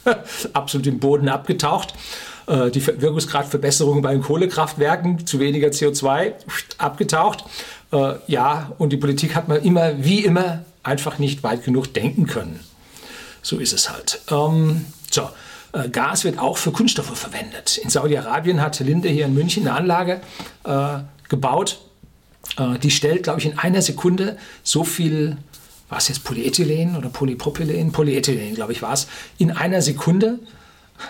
absolut 0.54 0.88
im 0.88 1.00
Boden 1.00 1.30
abgetaucht. 1.30 1.94
Äh, 2.48 2.72
die 2.72 2.86
Wirkungsgradverbesserungen 2.86 4.02
bei 4.02 4.14
den 4.14 4.22
Kohlekraftwerken 4.22 5.26
zu 5.26 5.40
weniger 5.40 5.70
CO2 5.70 6.34
abgetaucht. 6.78 7.46
Äh, 7.92 8.14
ja, 8.28 8.72
und 8.78 8.92
die 8.92 8.98
Politik 8.98 9.36
hat 9.36 9.48
man 9.48 9.62
immer, 9.62 10.04
wie 10.04 10.24
immer, 10.24 10.66
einfach 10.84 11.20
nicht 11.20 11.44
weit 11.44 11.64
genug 11.64 11.94
denken 11.94 12.26
können. 12.26 12.60
So 13.42 13.58
ist 13.58 13.74
es 13.74 13.90
halt. 13.90 14.22
Ähm, 14.30 14.86
so. 15.10 15.30
Äh, 15.72 15.90
Gas 15.90 16.24
wird 16.24 16.40
auch 16.40 16.58
für 16.58 16.72
Kunststoffe 16.72 17.18
verwendet. 17.18 17.78
In 17.78 17.90
Saudi-Arabien 17.90 18.62
hat 18.62 18.80
Linde 18.80 19.10
hier 19.10 19.26
in 19.26 19.34
München 19.34 19.68
eine 19.68 19.78
Anlage 19.78 20.22
äh, 20.64 21.00
gebaut. 21.28 21.80
Äh, 22.58 22.80
die 22.80 22.92
stellt, 22.92 23.24
glaube 23.24 23.40
ich, 23.40 23.46
in 23.46 23.58
einer 23.58 23.82
Sekunde 23.82 24.38
so 24.64 24.84
viel, 24.84 25.38
war 25.90 26.00
es 26.00 26.08
jetzt 26.08 26.24
Polyethylen 26.24 26.96
oder 26.96 27.10
Polypropylen? 27.10 27.92
Polyethylen, 27.92 28.56
glaube 28.56 28.72
ich, 28.74 28.82
war 28.82 28.94
es. 28.94 29.08
In 29.38 29.52
einer 29.52 29.82
Sekunde 29.82 30.40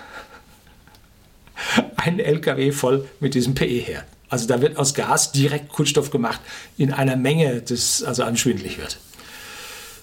ein 1.95 2.19
LKW 2.19 2.71
voll 2.71 3.07
mit 3.19 3.33
diesem 3.33 3.55
PE 3.55 3.65
her. 3.65 4.03
Also 4.29 4.45
da 4.47 4.61
wird 4.61 4.77
aus 4.77 4.93
Gas 4.93 5.31
direkt 5.31 5.69
Kunststoff 5.69 6.11
gemacht 6.11 6.39
in 6.77 6.93
einer 6.93 7.15
Menge, 7.15 7.61
das 7.61 8.03
also 8.03 8.23
anschwindelig 8.23 8.77
wird. 8.77 8.99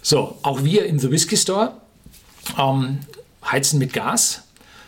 So, 0.02 0.38
auch 0.42 0.64
wir 0.64 0.87
im 0.87 0.99
The 0.99 1.11
Whisky 1.11 1.37
Store 1.37 1.80
ähm, 2.59 2.99
heizen 3.45 3.79
mit 3.79 3.93
Gas. 3.93 4.43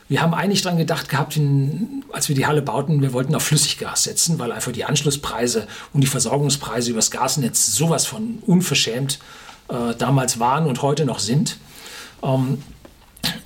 Wir 0.09 0.23
haben 0.23 0.33
eigentlich 0.33 0.63
daran 0.63 0.79
gedacht 0.79 1.09
gehabt, 1.09 1.37
in, 1.37 2.05
als 2.13 2.29
wir 2.29 2.37
die 2.37 2.47
Halle 2.47 2.63
bauten, 2.63 3.03
wir 3.03 3.13
wollten 3.13 3.35
auf 3.35 3.43
Flüssiggas 3.43 4.05
setzen, 4.05 4.39
weil 4.39 4.53
einfach 4.53 4.73
die 4.73 4.85
Anschlusspreise 4.85 5.67
und 5.93 6.01
die 6.01 6.07
Versorgungspreise 6.07 6.91
übers 6.91 7.11
Gasnetz 7.11 7.75
sowas 7.75 8.07
von 8.07 8.39
unverschämt 8.47 9.19
äh, 9.69 9.95
damals 9.97 10.41
waren 10.41 10.67
und 10.67 10.81
heute 10.81 11.05
noch 11.05 11.19
sind. 11.19 11.59
Ähm, 12.23 12.63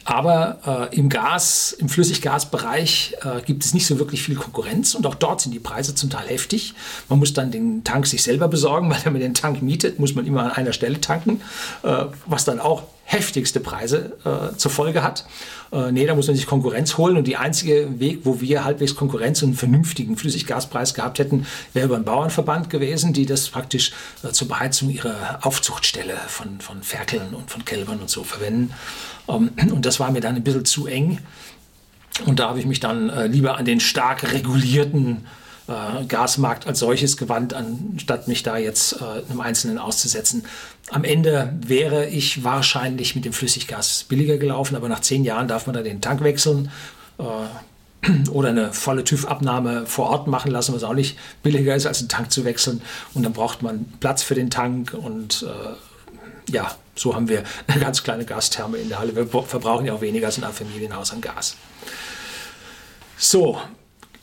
aber 0.04 0.90
äh, 0.92 0.97
im 0.97 1.09
Gas, 1.09 1.73
im 1.73 1.88
Flüssiggasbereich 1.88 3.16
äh, 3.23 3.42
gibt 3.42 3.64
es 3.64 3.75
nicht 3.75 3.87
so 3.87 3.99
wirklich 3.99 4.23
viel 4.23 4.35
Konkurrenz 4.35 4.94
und 4.94 5.06
auch 5.06 5.14
dort 5.14 5.40
sind 5.40 5.52
die 5.52 5.61
Preise 5.61 5.94
zum 5.94 6.11
Teil 6.11 6.28
heftig. 6.28 6.75
Man 7.09 7.18
muss 7.18 7.32
dann 7.32 7.50
den 7.50 7.85
Tank 7.85 8.06
sich 8.06 8.23
selber 8.23 8.49
besorgen, 8.49 8.90
weil 8.90 9.04
wenn 9.04 9.12
man 9.12 9.23
den 9.23 9.35
Tank 9.35 9.62
mietet, 9.62 9.99
muss 9.99 10.14
man 10.14 10.26
immer 10.26 10.44
an 10.44 10.52
einer 10.52 10.73
Stelle 10.73 11.00
tanken, 11.00 11.40
äh, 11.82 12.06
was 12.26 12.44
dann 12.44 12.61
auch 12.61 12.85
heftigste 13.04 13.61
Preise 13.61 14.16
äh, 14.25 14.56
zur 14.56 14.71
Folge 14.71 15.02
hat. 15.02 15.25
Äh, 15.73 15.91
nee, 15.91 16.07
da 16.07 16.14
muss 16.14 16.26
man 16.26 16.37
sich 16.37 16.47
Konkurrenz 16.47 16.99
holen 16.99 17.17
und 17.17 17.26
die 17.26 17.37
einzige 17.37 17.99
Weg, 17.99 18.21
wo 18.25 18.41
wir 18.41 18.64
halbwegs 18.64 18.95
Konkurrenz 18.95 19.43
und 19.43 19.50
einen 19.50 19.57
vernünftigen 19.57 20.17
Flüssiggaspreis 20.17 20.93
gehabt 20.93 21.19
hätten, 21.19 21.47
wäre 21.73 21.87
über 21.87 21.97
einen 21.97 22.05
Bauernverband 22.05 22.69
gewesen, 22.69 23.12
die 23.12 23.25
das 23.25 23.49
praktisch 23.49 23.93
äh, 24.23 24.31
zur 24.33 24.49
Beheizung 24.49 24.91
ihrer 24.91 25.41
Aufzuchtstelle 25.43 26.17
von, 26.29 26.61
von 26.61 26.83
Ferkeln 26.83 27.35
und 27.35 27.50
von 27.50 27.64
Kälbern 27.64 28.00
und 28.00 28.11
so 28.11 28.23
verwenden. 28.23 28.75
Ähm, 29.29 29.50
und 29.73 29.87
das 29.87 29.99
war 29.99 30.11
mir 30.11 30.21
dann 30.21 30.37
ein 30.37 30.45
bisschen 30.45 30.67
zu 30.67 30.87
eng. 30.87 31.21
Und 32.26 32.38
da 32.38 32.50
habe 32.50 32.59
ich 32.59 32.67
mich 32.67 32.81
dann 32.81 33.09
äh, 33.09 33.26
lieber 33.26 33.57
an 33.57 33.64
den 33.64 33.81
stark 33.81 34.31
regulierten 34.33 35.25
äh, 35.73 36.05
Gasmarkt 36.05 36.67
als 36.67 36.81
solches 36.81 37.17
gewandt, 37.17 37.55
anstatt 37.55 38.29
mich 38.29 38.43
da 38.43 38.57
jetzt 38.59 39.00
äh, 39.00 39.31
einem 39.31 39.41
Einzelnen 39.41 39.79
auszusetzen. 39.79 40.45
Am 40.91 41.05
Ende 41.05 41.55
wäre 41.64 42.09
ich 42.09 42.45
wahrscheinlich 42.45 43.14
mit 43.14 43.25
dem 43.25 43.33
Flüssiggas 43.33 44.05
billiger 44.05 44.37
gelaufen, 44.37 44.76
aber 44.76 44.88
nach 44.88 45.00
zehn 45.00 45.25
Jahren 45.25 45.49
darf 45.49 45.67
man 45.67 45.75
da 45.75 45.83
den 45.83 46.00
Tank 46.00 46.23
wechseln 46.23 46.71
äh, 47.19 48.09
oder 48.31 48.50
eine 48.50 48.73
volle 48.73 49.05
TÜV-Abnahme 49.05 49.87
vor 49.87 50.11
Ort 50.11 50.26
machen 50.26 50.50
lassen, 50.50 50.75
was 50.75 50.83
auch 50.83 50.95
nicht 50.95 51.19
billiger 51.43 51.75
ist, 51.75 51.87
als 51.87 52.00
einen 52.00 52.09
Tank 52.09 52.31
zu 52.33 52.45
wechseln. 52.45 52.83
Und 53.14 53.23
dann 53.23 53.33
braucht 53.33 53.62
man 53.62 53.87
Platz 54.00 54.23
für 54.23 54.35
den 54.35 54.50
Tank 54.50 54.95
und 54.95 55.47
äh, 55.49 56.52
ja, 56.52 56.75
so 56.95 57.14
haben 57.14 57.29
wir 57.29 57.45
eine 57.67 57.81
ganz 57.85 58.02
kleine 58.02 58.25
Gastherme 58.25 58.79
in 58.79 58.88
der 58.88 58.99
Halle. 58.99 59.17
Wir 59.17 59.26
verbrauchen 59.26 59.87
ja 59.87 59.95
auch 59.95 60.00
weniger 60.00 60.26
als 60.26 60.38
in 60.38 60.45
einem 60.45 60.52
Familienhaus 60.52 61.12
an 61.12 61.21
Gas. 61.21 61.57
So, 63.17 63.61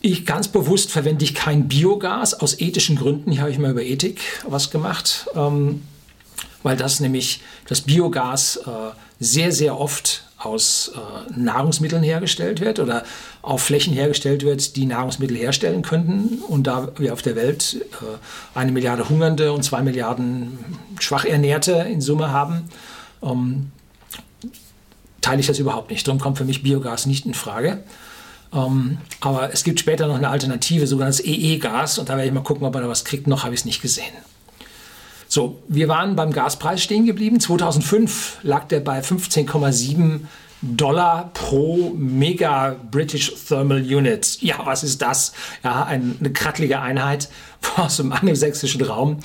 ich 0.02 0.26
ganz 0.26 0.48
bewusst 0.48 0.92
verwende 0.92 1.26
ich 1.26 1.36
kein 1.36 1.68
Biogas 1.68 2.34
aus 2.34 2.60
ethischen 2.60 2.96
Gründen. 2.96 3.32
Hier 3.32 3.42
habe 3.42 3.52
ich 3.52 3.60
mal 3.60 3.72
über 3.72 3.84
Ethik 3.84 4.22
was 4.48 4.72
gemacht, 4.72 5.28
ähm, 5.36 5.84
weil 6.64 6.78
das 6.78 7.00
nämlich 7.00 7.42
das 7.68 7.82
Biogas 7.82 8.58
äh, 8.58 8.70
sehr, 9.20 9.52
sehr 9.52 9.78
oft 9.78 10.24
aus 10.38 10.94
äh, 10.96 11.38
Nahrungsmitteln 11.38 12.02
hergestellt 12.02 12.62
wird 12.62 12.80
oder 12.80 13.04
auf 13.42 13.62
Flächen 13.62 13.94
hergestellt 13.94 14.44
wird, 14.44 14.78
die 14.78 14.86
Nahrungsmittel 14.86 15.36
herstellen 15.36 15.82
könnten. 15.82 16.40
Und 16.48 16.68
da 16.68 16.94
wir 16.98 17.12
auf 17.12 17.22
der 17.22 17.36
Welt 17.36 17.86
äh, 18.02 18.58
eine 18.58 18.72
Milliarde 18.72 19.10
Hungernde 19.10 19.52
und 19.52 19.64
zwei 19.64 19.82
Milliarden 19.82 20.58
Schwachernährte 21.00 21.74
in 21.74 22.00
Summe 22.00 22.32
haben, 22.32 22.70
ähm, 23.22 23.72
teile 25.20 25.42
ich 25.42 25.48
das 25.48 25.60
überhaupt 25.60 25.92
nicht. 25.92 26.08
Darum 26.08 26.22
kommt 26.22 26.38
für 26.38 26.46
mich 26.46 26.64
Biogas 26.64 27.06
nicht 27.06 27.26
in 27.26 27.34
Frage. 27.34 27.84
Ähm, 28.54 28.98
aber 29.22 29.54
es 29.54 29.64
gibt 29.64 29.80
später 29.80 30.08
noch 30.08 30.16
eine 30.16 30.30
Alternative, 30.30 30.88
sogenanntes 30.88 31.24
EE-Gas. 31.24 32.00
Und 32.00 32.10
da 32.10 32.16
werde 32.16 32.28
ich 32.28 32.34
mal 32.34 32.42
gucken, 32.42 32.66
ob 32.66 32.74
man 32.74 32.84
da 32.84 32.90
was 32.90 33.06
kriegt. 33.06 33.28
Noch 33.28 33.44
habe 33.44 33.54
ich 33.54 33.62
es 33.62 33.66
nicht 33.66 33.82
gesehen. 33.82 34.14
So, 35.28 35.62
wir 35.68 35.88
waren 35.88 36.16
beim 36.16 36.32
Gaspreis 36.32 36.82
stehen 36.82 37.06
geblieben. 37.06 37.40
2005 37.40 38.40
lag 38.42 38.66
der 38.66 38.80
bei 38.80 39.00
15,7 39.02 40.22
Dollar 40.62 41.30
pro 41.34 41.94
Mega 41.96 42.76
British 42.92 43.32
Thermal 43.48 43.82
Unit. 43.82 44.42
Ja, 44.42 44.66
was 44.66 44.84
ist 44.84 45.02
das? 45.02 45.34
Ja, 45.64 45.84
eine 45.84 46.34
krattlige 46.34 46.82
Einheit 46.82 47.30
aus 47.78 47.98
dem 47.98 48.12
angelsächsischen 48.12 48.82
Raum. 48.82 49.20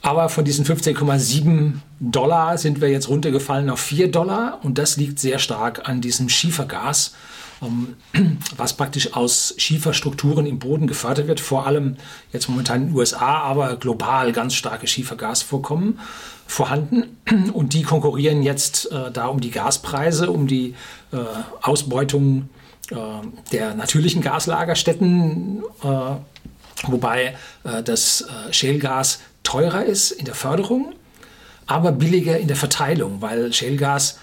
Aber 0.00 0.28
von 0.28 0.44
diesen 0.44 0.64
15,7 0.64 1.72
Dollar 2.00 2.56
sind 2.56 2.80
wir 2.80 2.88
jetzt 2.88 3.08
runtergefallen 3.08 3.68
auf 3.68 3.80
4 3.80 4.10
Dollar 4.10 4.60
und 4.62 4.78
das 4.78 4.96
liegt 4.96 5.18
sehr 5.18 5.38
stark 5.38 5.88
an 5.88 6.00
diesem 6.00 6.28
Schiefergas, 6.28 7.14
was 8.56 8.76
praktisch 8.76 9.14
aus 9.14 9.54
Schieferstrukturen 9.56 10.46
im 10.46 10.58
Boden 10.58 10.86
gefördert 10.86 11.26
wird, 11.26 11.40
vor 11.40 11.66
allem 11.66 11.96
jetzt 12.32 12.48
momentan 12.48 12.82
in 12.82 12.88
den 12.88 12.96
USA, 12.96 13.38
aber 13.38 13.76
global 13.76 14.32
ganz 14.32 14.54
starke 14.54 14.86
Schiefergasvorkommen 14.86 15.98
vorhanden. 16.46 17.16
Und 17.52 17.74
die 17.74 17.82
konkurrieren 17.82 18.42
jetzt 18.42 18.90
äh, 18.92 19.10
da 19.10 19.26
um 19.26 19.40
die 19.40 19.50
Gaspreise, 19.50 20.30
um 20.30 20.46
die 20.46 20.74
äh, 21.12 21.16
Ausbeutung 21.62 22.48
äh, 22.90 22.96
der 23.52 23.74
natürlichen 23.74 24.22
Gaslagerstätten, 24.22 25.62
äh, 25.82 25.86
wobei 26.86 27.36
äh, 27.64 27.82
das 27.82 28.22
äh, 28.22 28.52
Shale-Gas 28.52 29.20
teurer 29.42 29.84
ist 29.84 30.10
in 30.12 30.24
der 30.24 30.34
Förderung, 30.34 30.94
aber 31.66 31.92
billiger 31.92 32.38
in 32.38 32.48
der 32.48 32.56
Verteilung, 32.56 33.20
weil 33.20 33.52
Shale-Gas, 33.52 34.18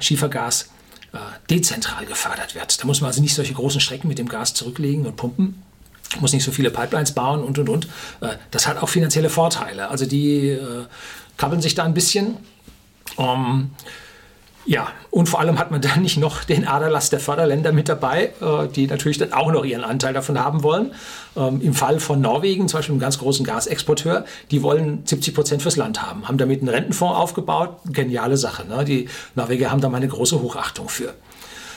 Schiefergas 0.00 0.68
dezentral 1.50 2.06
gefördert 2.06 2.54
wird. 2.54 2.80
Da 2.80 2.86
muss 2.86 3.00
man 3.00 3.08
also 3.08 3.20
nicht 3.20 3.34
solche 3.34 3.52
großen 3.52 3.80
Strecken 3.80 4.08
mit 4.08 4.18
dem 4.18 4.28
Gas 4.28 4.54
zurücklegen 4.54 5.06
und 5.06 5.16
pumpen, 5.16 5.62
muss 6.20 6.32
nicht 6.32 6.44
so 6.44 6.52
viele 6.52 6.70
Pipelines 6.70 7.12
bauen 7.12 7.42
und 7.42 7.58
und 7.58 7.68
und. 7.68 7.86
Äh, 8.20 8.36
das 8.50 8.66
hat 8.66 8.82
auch 8.82 8.88
finanzielle 8.88 9.30
Vorteile. 9.30 9.88
Also 9.88 10.06
die 10.06 10.48
äh, 10.48 10.84
kabbeln 11.36 11.62
sich 11.62 11.74
da 11.74 11.84
ein 11.84 11.94
bisschen. 11.94 12.36
Um, 13.16 13.72
ja, 14.64 14.88
und 15.10 15.28
vor 15.28 15.40
allem 15.40 15.58
hat 15.58 15.70
man 15.72 15.80
dann 15.80 16.02
nicht 16.02 16.18
noch 16.18 16.44
den 16.44 16.66
Aderlass 16.66 17.10
der 17.10 17.18
Förderländer 17.18 17.72
mit 17.72 17.88
dabei, 17.88 18.32
äh, 18.40 18.68
die 18.68 18.86
natürlich 18.86 19.18
dann 19.18 19.32
auch 19.32 19.50
noch 19.50 19.64
ihren 19.64 19.82
Anteil 19.82 20.14
davon 20.14 20.38
haben 20.38 20.62
wollen. 20.62 20.92
Ähm, 21.36 21.60
Im 21.60 21.74
Fall 21.74 21.98
von 21.98 22.20
Norwegen, 22.20 22.68
zum 22.68 22.78
Beispiel 22.78 22.92
einem 22.92 23.00
ganz 23.00 23.18
großen 23.18 23.44
Gasexporteur, 23.44 24.24
die 24.50 24.62
wollen 24.62 25.02
70 25.04 25.34
Prozent 25.34 25.62
fürs 25.62 25.76
Land 25.76 26.02
haben, 26.02 26.28
haben 26.28 26.38
damit 26.38 26.60
einen 26.60 26.68
Rentenfonds 26.68 27.18
aufgebaut. 27.18 27.76
Geniale 27.86 28.36
Sache. 28.36 28.66
Ne? 28.68 28.84
Die 28.84 29.08
Norweger 29.34 29.70
haben 29.70 29.80
da 29.80 29.88
mal 29.88 29.96
eine 29.96 30.08
große 30.08 30.40
Hochachtung 30.40 30.88
für. 30.88 31.12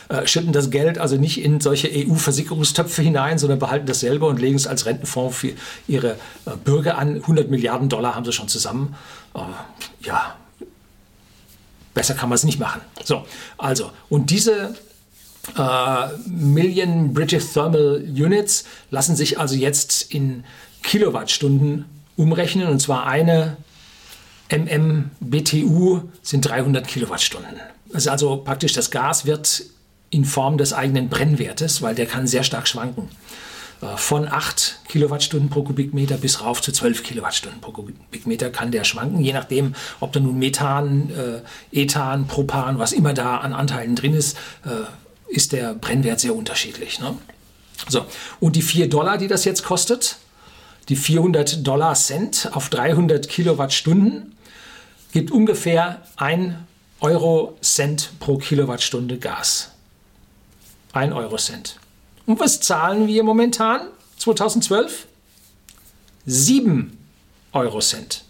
Äh, 0.09 0.27
schütten 0.27 0.53
das 0.53 0.69
Geld 0.69 0.99
also 0.99 1.17
nicht 1.17 1.43
in 1.43 1.59
solche 1.61 1.89
EU-Versicherungstöpfe 1.91 3.01
hinein, 3.01 3.39
sondern 3.39 3.57
behalten 3.57 3.87
das 3.87 4.01
selber 4.01 4.27
und 4.27 4.39
legen 4.39 4.57
es 4.57 4.67
als 4.67 4.85
Rentenfonds 4.85 5.35
für 5.35 5.53
ihre 5.87 6.11
äh, 6.45 6.51
Bürger 6.63 6.99
an. 6.99 7.15
100 7.15 7.49
Milliarden 7.49 7.89
Dollar 7.89 8.15
haben 8.15 8.25
sie 8.25 8.31
schon 8.31 8.47
zusammen. 8.47 8.95
Ja, 9.99 10.35
Besser 11.95 12.13
kann 12.13 12.29
man 12.29 12.35
es 12.35 12.43
nicht 12.43 12.59
machen. 12.59 12.81
So, 13.03 13.25
also, 13.57 13.89
und 14.09 14.29
diese 14.29 14.75
äh, 15.57 16.07
Million 16.27 17.13
British 17.13 17.45
Thermal 17.53 18.03
Units 18.07 18.65
lassen 18.91 19.15
sich 19.15 19.39
also 19.39 19.55
jetzt 19.55 20.13
in 20.13 20.43
Kilowattstunden 20.83 21.85
umrechnen 22.17 22.67
und 22.67 22.79
zwar 22.79 23.07
eine 23.07 23.57
MMBTU 24.49 26.01
sind 26.21 26.41
300 26.41 26.87
Kilowattstunden. 26.87 27.59
Also, 27.93 28.11
also 28.11 28.37
praktisch 28.37 28.73
das 28.73 28.91
Gas 28.91 29.25
wird 29.25 29.63
in 30.09 30.25
Form 30.25 30.57
des 30.57 30.73
eigenen 30.73 31.09
Brennwertes, 31.09 31.81
weil 31.81 31.95
der 31.95 32.05
kann 32.05 32.27
sehr 32.27 32.43
stark 32.43 32.67
schwanken. 32.67 33.09
Äh, 33.81 33.97
von 33.97 34.27
8 34.27 34.79
Kilowattstunden 34.87 35.49
pro 35.49 35.63
Kubikmeter 35.63 36.17
bis 36.17 36.41
rauf 36.41 36.61
zu 36.61 36.71
12 36.71 37.03
Kilowattstunden 37.03 37.61
pro 37.61 37.71
Kubikmeter 37.71 38.49
kann 38.49 38.71
der 38.71 38.83
schwanken, 38.83 39.21
je 39.21 39.33
nachdem, 39.33 39.75
ob 39.99 40.13
da 40.13 40.19
nun 40.19 40.39
Methan, 40.39 41.09
äh, 41.11 41.81
Ethan, 41.81 42.27
Propan, 42.27 42.79
was 42.79 42.93
immer 42.93 43.13
da 43.13 43.37
an 43.37 43.53
Anteilen 43.53 43.95
drin 43.95 44.13
ist, 44.13 44.37
äh, 44.65 45.33
ist 45.33 45.51
der 45.51 45.73
Brennwert 45.73 46.19
sehr 46.19 46.35
unterschiedlich. 46.35 46.99
Ne? 46.99 47.17
So, 47.89 48.05
und 48.39 48.55
die 48.55 48.61
4 48.61 48.89
Dollar, 48.89 49.17
die 49.17 49.27
das 49.27 49.43
jetzt 49.45 49.63
kostet, 49.63 50.17
die 50.87 50.95
400 50.95 51.65
Dollar 51.65 51.95
Cent 51.95 52.49
auf 52.53 52.69
300 52.69 53.27
Kilowattstunden, 53.27 54.35
gibt 55.11 55.31
ungefähr 55.31 56.03
1 56.17 56.53
Euro 57.01 57.57
Cent 57.61 58.11
pro 58.19 58.37
Kilowattstunde 58.37 59.17
Gas. 59.17 59.71
1 60.93 61.13
Euro 61.13 61.37
Cent. 61.37 61.77
Und 62.25 62.39
was 62.39 62.59
zahlen 62.59 63.07
wir 63.07 63.23
momentan 63.23 63.81
2012? 64.17 65.07
7 66.25 66.97
Euro 67.53 67.79
Cent. 67.79 68.25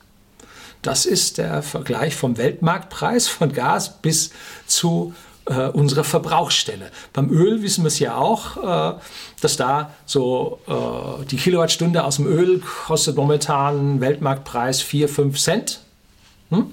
Das 0.81 1.05
ist 1.05 1.37
der 1.37 1.63
Vergleich 1.63 2.15
vom 2.15 2.37
Weltmarktpreis 2.37 3.27
von 3.27 3.53
Gas 3.53 4.01
bis 4.01 4.31
zu 4.67 5.13
äh, 5.45 5.67
unserer 5.69 6.03
Verbrauchsstelle. 6.03 6.91
Beim 7.13 7.31
Öl 7.31 7.61
wissen 7.61 7.83
wir 7.83 7.87
es 7.87 7.99
ja 7.99 8.17
auch, 8.17 8.95
äh, 8.95 8.99
dass 9.41 9.57
da 9.57 9.93
so 10.05 10.59
äh, 10.67 11.25
die 11.25 11.37
Kilowattstunde 11.37 12.03
aus 12.03 12.17
dem 12.17 12.27
Öl 12.27 12.61
kostet 12.87 13.15
momentan 13.15 14.01
Weltmarktpreis 14.01 14.81
4, 14.81 15.09
5 15.09 15.39
Cent. 15.39 15.79
Hm? 16.49 16.67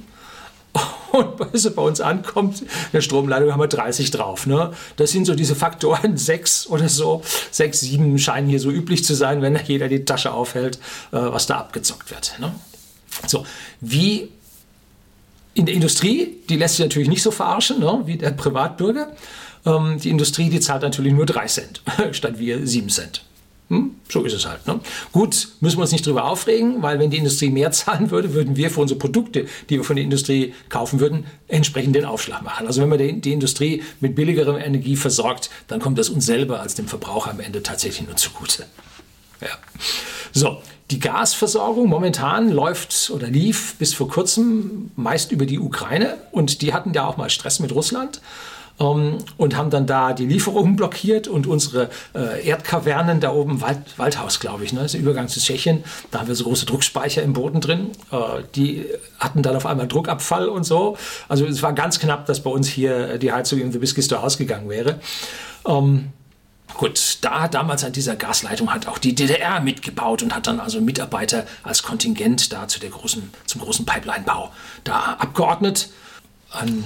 Und 1.12 1.52
bis 1.52 1.64
er 1.64 1.72
bei 1.72 1.82
uns 1.82 2.00
ankommt, 2.00 2.62
in 2.62 2.68
der 2.92 3.00
Stromleitung 3.02 3.52
haben 3.52 3.60
wir 3.60 3.68
30 3.68 4.10
drauf. 4.10 4.46
Ne? 4.46 4.72
Das 4.96 5.10
sind 5.10 5.26
so 5.26 5.34
diese 5.34 5.54
Faktoren 5.54 6.16
6 6.16 6.68
oder 6.68 6.88
so. 6.88 7.22
6, 7.50 7.80
7 7.80 8.18
scheinen 8.18 8.48
hier 8.48 8.60
so 8.60 8.70
üblich 8.70 9.04
zu 9.04 9.14
sein, 9.14 9.42
wenn 9.42 9.58
jeder 9.66 9.88
die 9.88 10.04
Tasche 10.04 10.32
aufhält, 10.32 10.76
äh, 11.12 11.16
was 11.16 11.46
da 11.46 11.58
abgezockt 11.58 12.10
wird. 12.10 12.36
Ne? 12.40 12.52
So, 13.26 13.44
wie 13.80 14.30
in 15.54 15.66
der 15.66 15.74
Industrie, 15.74 16.38
die 16.48 16.56
lässt 16.56 16.76
sich 16.76 16.84
natürlich 16.84 17.08
nicht 17.08 17.22
so 17.22 17.30
verarschen 17.30 17.80
ne, 17.80 18.02
wie 18.06 18.16
der 18.16 18.30
Privatbürger. 18.30 19.12
Ähm, 19.66 19.98
die 20.02 20.10
Industrie, 20.10 20.48
die 20.48 20.60
zahlt 20.60 20.82
natürlich 20.82 21.12
nur 21.12 21.26
3 21.26 21.46
Cent, 21.46 21.82
statt 22.12 22.38
wir 22.38 22.66
7 22.66 22.88
Cent. 22.88 23.24
Hm, 23.72 23.96
so 24.06 24.22
ist 24.22 24.34
es 24.34 24.46
halt. 24.46 24.66
Ne? 24.66 24.80
Gut, 25.12 25.48
müssen 25.60 25.78
wir 25.78 25.82
uns 25.82 25.92
nicht 25.92 26.06
darüber 26.06 26.24
aufregen, 26.24 26.82
weil 26.82 26.98
wenn 26.98 27.08
die 27.08 27.16
Industrie 27.16 27.48
mehr 27.48 27.72
zahlen 27.72 28.10
würde, 28.10 28.34
würden 28.34 28.54
wir 28.54 28.68
für 28.68 28.82
unsere 28.82 28.98
Produkte, 29.00 29.46
die 29.70 29.78
wir 29.78 29.84
von 29.84 29.96
der 29.96 30.04
Industrie 30.04 30.52
kaufen 30.68 31.00
würden, 31.00 31.24
entsprechend 31.48 31.96
den 31.96 32.04
Aufschlag 32.04 32.42
machen. 32.42 32.66
Also 32.66 32.82
wenn 32.82 32.90
man 32.90 32.98
die, 32.98 33.18
die 33.18 33.32
Industrie 33.32 33.82
mit 34.00 34.14
billigerem 34.14 34.58
Energie 34.58 34.94
versorgt, 34.94 35.48
dann 35.68 35.80
kommt 35.80 35.96
das 35.96 36.10
uns 36.10 36.26
selber 36.26 36.60
als 36.60 36.74
dem 36.74 36.86
Verbraucher 36.86 37.30
am 37.30 37.40
Ende 37.40 37.62
tatsächlich 37.62 38.06
nur 38.06 38.16
zugute. 38.16 38.66
Ja. 39.40 39.48
So, 40.32 40.58
die 40.90 41.00
Gasversorgung 41.00 41.88
momentan 41.88 42.50
läuft 42.50 43.10
oder 43.10 43.28
lief 43.28 43.76
bis 43.76 43.94
vor 43.94 44.06
kurzem 44.06 44.90
meist 44.96 45.32
über 45.32 45.46
die 45.46 45.58
Ukraine 45.58 46.18
und 46.30 46.60
die 46.60 46.74
hatten 46.74 46.92
ja 46.92 47.06
auch 47.06 47.16
mal 47.16 47.30
Stress 47.30 47.58
mit 47.58 47.74
Russland 47.74 48.20
ähm, 48.82 49.18
und 49.36 49.56
haben 49.56 49.70
dann 49.70 49.86
da 49.86 50.12
die 50.12 50.26
Lieferungen 50.26 50.76
blockiert 50.76 51.28
und 51.28 51.46
unsere 51.46 51.90
äh, 52.14 52.46
Erdkavernen 52.46 53.20
da 53.20 53.32
oben, 53.32 53.60
Wald, 53.60 53.78
Waldhaus, 53.96 54.40
glaube 54.40 54.64
ich, 54.64 54.72
ne, 54.72 54.84
ist 54.84 54.94
der 54.94 55.00
Übergang 55.00 55.28
zu 55.28 55.40
Tschechien, 55.40 55.84
da 56.10 56.20
haben 56.20 56.28
wir 56.28 56.34
so 56.34 56.44
große 56.44 56.66
Druckspeicher 56.66 57.22
im 57.22 57.32
Boden 57.32 57.60
drin. 57.60 57.90
Äh, 58.10 58.42
die 58.54 58.86
hatten 59.18 59.42
dann 59.42 59.56
auf 59.56 59.66
einmal 59.66 59.86
Druckabfall 59.86 60.48
und 60.48 60.64
so. 60.64 60.96
Also 61.28 61.46
es 61.46 61.62
war 61.62 61.72
ganz 61.72 62.00
knapp, 62.00 62.26
dass 62.26 62.40
bei 62.40 62.50
uns 62.50 62.68
hier 62.68 63.18
die 63.18 63.32
Heizung 63.32 63.60
im 63.60 63.72
Whisky 63.80 64.02
ausgegangen 64.14 64.68
wäre. 64.68 65.00
Ähm, 65.66 66.10
Gut, 66.74 67.18
da 67.20 67.48
damals 67.48 67.84
an 67.84 67.92
dieser 67.92 68.16
Gasleitung 68.16 68.72
hat 68.72 68.88
auch 68.88 68.96
die 68.96 69.14
DDR 69.14 69.60
mitgebaut 69.60 70.22
und 70.22 70.34
hat 70.34 70.46
dann 70.46 70.58
also 70.58 70.80
Mitarbeiter 70.80 71.44
als 71.62 71.82
Kontingent 71.82 72.50
da 72.50 72.66
zu 72.66 72.80
der 72.80 72.88
großen, 72.88 73.30
zum 73.44 73.60
großen 73.60 73.84
Pipelinebau 73.84 74.50
da 74.82 75.16
abgeordnet. 75.18 75.90
Ein 76.50 76.82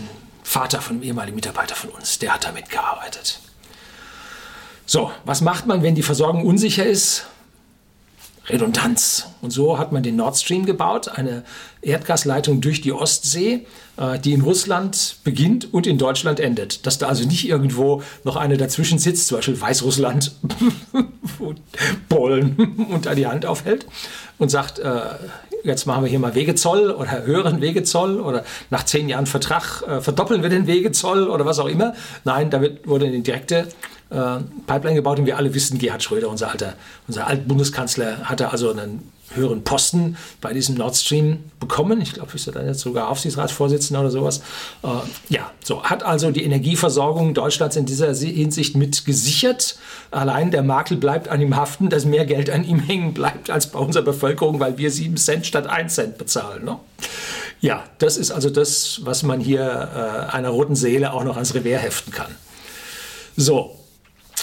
Vater 0.46 0.80
von 0.80 0.94
einem 0.96 1.02
ehemaligen 1.02 1.34
Mitarbeiter 1.34 1.74
von 1.74 1.90
uns, 1.90 2.20
der 2.20 2.32
hat 2.32 2.44
da 2.44 2.52
mitgearbeitet. 2.52 3.40
So, 4.86 5.10
was 5.24 5.40
macht 5.40 5.66
man, 5.66 5.82
wenn 5.82 5.96
die 5.96 6.04
Versorgung 6.04 6.46
unsicher 6.46 6.86
ist? 6.86 7.26
Redundanz. 8.46 9.26
Und 9.42 9.50
so 9.50 9.76
hat 9.76 9.90
man 9.90 10.04
den 10.04 10.14
Nord 10.14 10.36
Stream 10.36 10.64
gebaut, 10.64 11.08
eine 11.08 11.42
Erdgasleitung 11.82 12.60
durch 12.60 12.80
die 12.80 12.92
Ostsee, 12.92 13.66
äh, 13.96 14.20
die 14.20 14.34
in 14.34 14.42
Russland 14.42 15.16
beginnt 15.24 15.74
und 15.74 15.88
in 15.88 15.98
Deutschland 15.98 16.38
endet. 16.38 16.86
Dass 16.86 16.98
da 16.98 17.08
also 17.08 17.26
nicht 17.26 17.48
irgendwo 17.48 18.04
noch 18.22 18.36
eine 18.36 18.56
dazwischen 18.56 19.00
sitzt, 19.00 19.26
zum 19.26 19.38
Beispiel 19.38 19.60
Weißrussland, 19.60 20.30
Polen 22.08 22.86
und 22.92 23.06
da 23.06 23.16
die 23.16 23.26
Hand 23.26 23.46
aufhält 23.46 23.86
und 24.38 24.48
sagt, 24.48 24.78
äh, 24.78 25.00
jetzt 25.66 25.86
machen 25.86 26.04
wir 26.04 26.10
hier 26.10 26.18
mal 26.18 26.34
Wegezoll 26.34 26.90
oder 26.90 27.24
höheren 27.24 27.60
Wegezoll 27.60 28.20
oder 28.20 28.44
nach 28.70 28.84
zehn 28.84 29.08
Jahren 29.08 29.26
Vertrag 29.26 29.82
äh, 29.86 30.00
verdoppeln 30.00 30.42
wir 30.42 30.48
den 30.48 30.66
Wegezoll 30.66 31.28
oder 31.28 31.44
was 31.44 31.58
auch 31.58 31.68
immer. 31.68 31.94
Nein, 32.24 32.50
da 32.50 32.60
wird, 32.60 32.86
wurde 32.86 33.06
eine 33.06 33.20
direkte 33.20 33.68
äh, 34.10 34.38
Pipeline 34.66 34.96
gebaut 34.96 35.18
und 35.18 35.26
wir 35.26 35.36
alle 35.36 35.54
wissen, 35.54 35.78
Gerhard 35.78 36.02
Schröder, 36.02 36.28
unser 36.28 36.50
alter, 36.50 36.74
unser 37.06 37.26
Altbundeskanzler, 37.26 38.28
hatte 38.28 38.50
also 38.50 38.70
einen 38.70 39.10
höheren 39.34 39.64
Posten 39.64 40.16
bei 40.40 40.52
diesem 40.52 40.76
Nord 40.76 40.96
Stream 40.96 41.38
bekommen. 41.58 42.00
Ich 42.00 42.14
glaube, 42.14 42.32
ist 42.34 42.46
er 42.46 42.52
dann 42.52 42.66
jetzt 42.66 42.80
sogar 42.80 43.08
Aufsichtsratsvorsitzender 43.08 44.00
oder 44.00 44.10
sowas. 44.10 44.42
Äh, 44.82 44.88
ja, 45.28 45.50
so 45.64 45.82
hat 45.82 46.04
also 46.04 46.30
die 46.30 46.44
Energieversorgung 46.44 47.34
Deutschlands 47.34 47.76
in 47.76 47.86
dieser 47.86 48.14
Hinsicht 48.14 48.76
mit 48.76 49.04
gesichert. 49.04 49.78
Allein 50.10 50.50
der 50.50 50.62
Makel 50.62 50.96
bleibt 50.96 51.28
an 51.28 51.40
ihm 51.40 51.56
haften, 51.56 51.90
dass 51.90 52.04
mehr 52.04 52.24
Geld 52.24 52.50
an 52.50 52.64
ihm 52.64 52.78
hängen 52.78 53.14
bleibt 53.14 53.50
als 53.50 53.70
bei 53.70 53.78
unserer 53.78 54.04
Bevölkerung, 54.04 54.60
weil 54.60 54.78
wir 54.78 54.90
7 54.90 55.16
Cent 55.16 55.46
statt 55.46 55.66
1 55.66 55.94
Cent 55.94 56.18
bezahlen. 56.18 56.64
Ne? 56.64 56.78
Ja, 57.60 57.84
das 57.98 58.16
ist 58.16 58.30
also 58.30 58.50
das, 58.50 59.00
was 59.04 59.22
man 59.22 59.40
hier 59.40 60.28
äh, 60.30 60.32
einer 60.32 60.50
roten 60.50 60.76
Seele 60.76 61.12
auch 61.12 61.24
noch 61.24 61.34
ans 61.36 61.54
Revers 61.54 61.82
heften 61.82 62.12
kann. 62.12 62.34
So, 63.36 63.76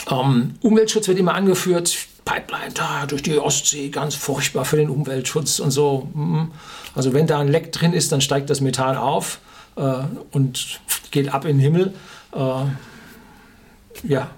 ähm, 0.09 0.55
Umweltschutz 0.61 1.07
wird 1.07 1.19
immer 1.19 1.35
angeführt. 1.35 2.07
Pipeline 2.25 2.73
da 2.73 3.05
durch 3.05 3.21
die 3.21 3.37
Ostsee, 3.37 3.89
ganz 3.89 4.15
furchtbar 4.15 4.63
für 4.63 4.77
den 4.77 4.89
Umweltschutz 4.89 5.59
und 5.59 5.71
so. 5.71 6.07
Mhm. 6.13 6.51
Also 6.95 7.13
wenn 7.13 7.27
da 7.27 7.39
ein 7.39 7.49
Leck 7.49 7.71
drin 7.71 7.93
ist, 7.93 8.11
dann 8.11 8.21
steigt 8.21 8.49
das 8.49 8.61
Methan 8.61 8.95
auf 8.95 9.39
äh, 9.75 10.03
und 10.31 10.79
geht 11.11 11.33
ab 11.33 11.45
in 11.45 11.57
den 11.57 11.59
Himmel. 11.59 11.93
Äh, 12.33 14.07
ja, 14.07 14.29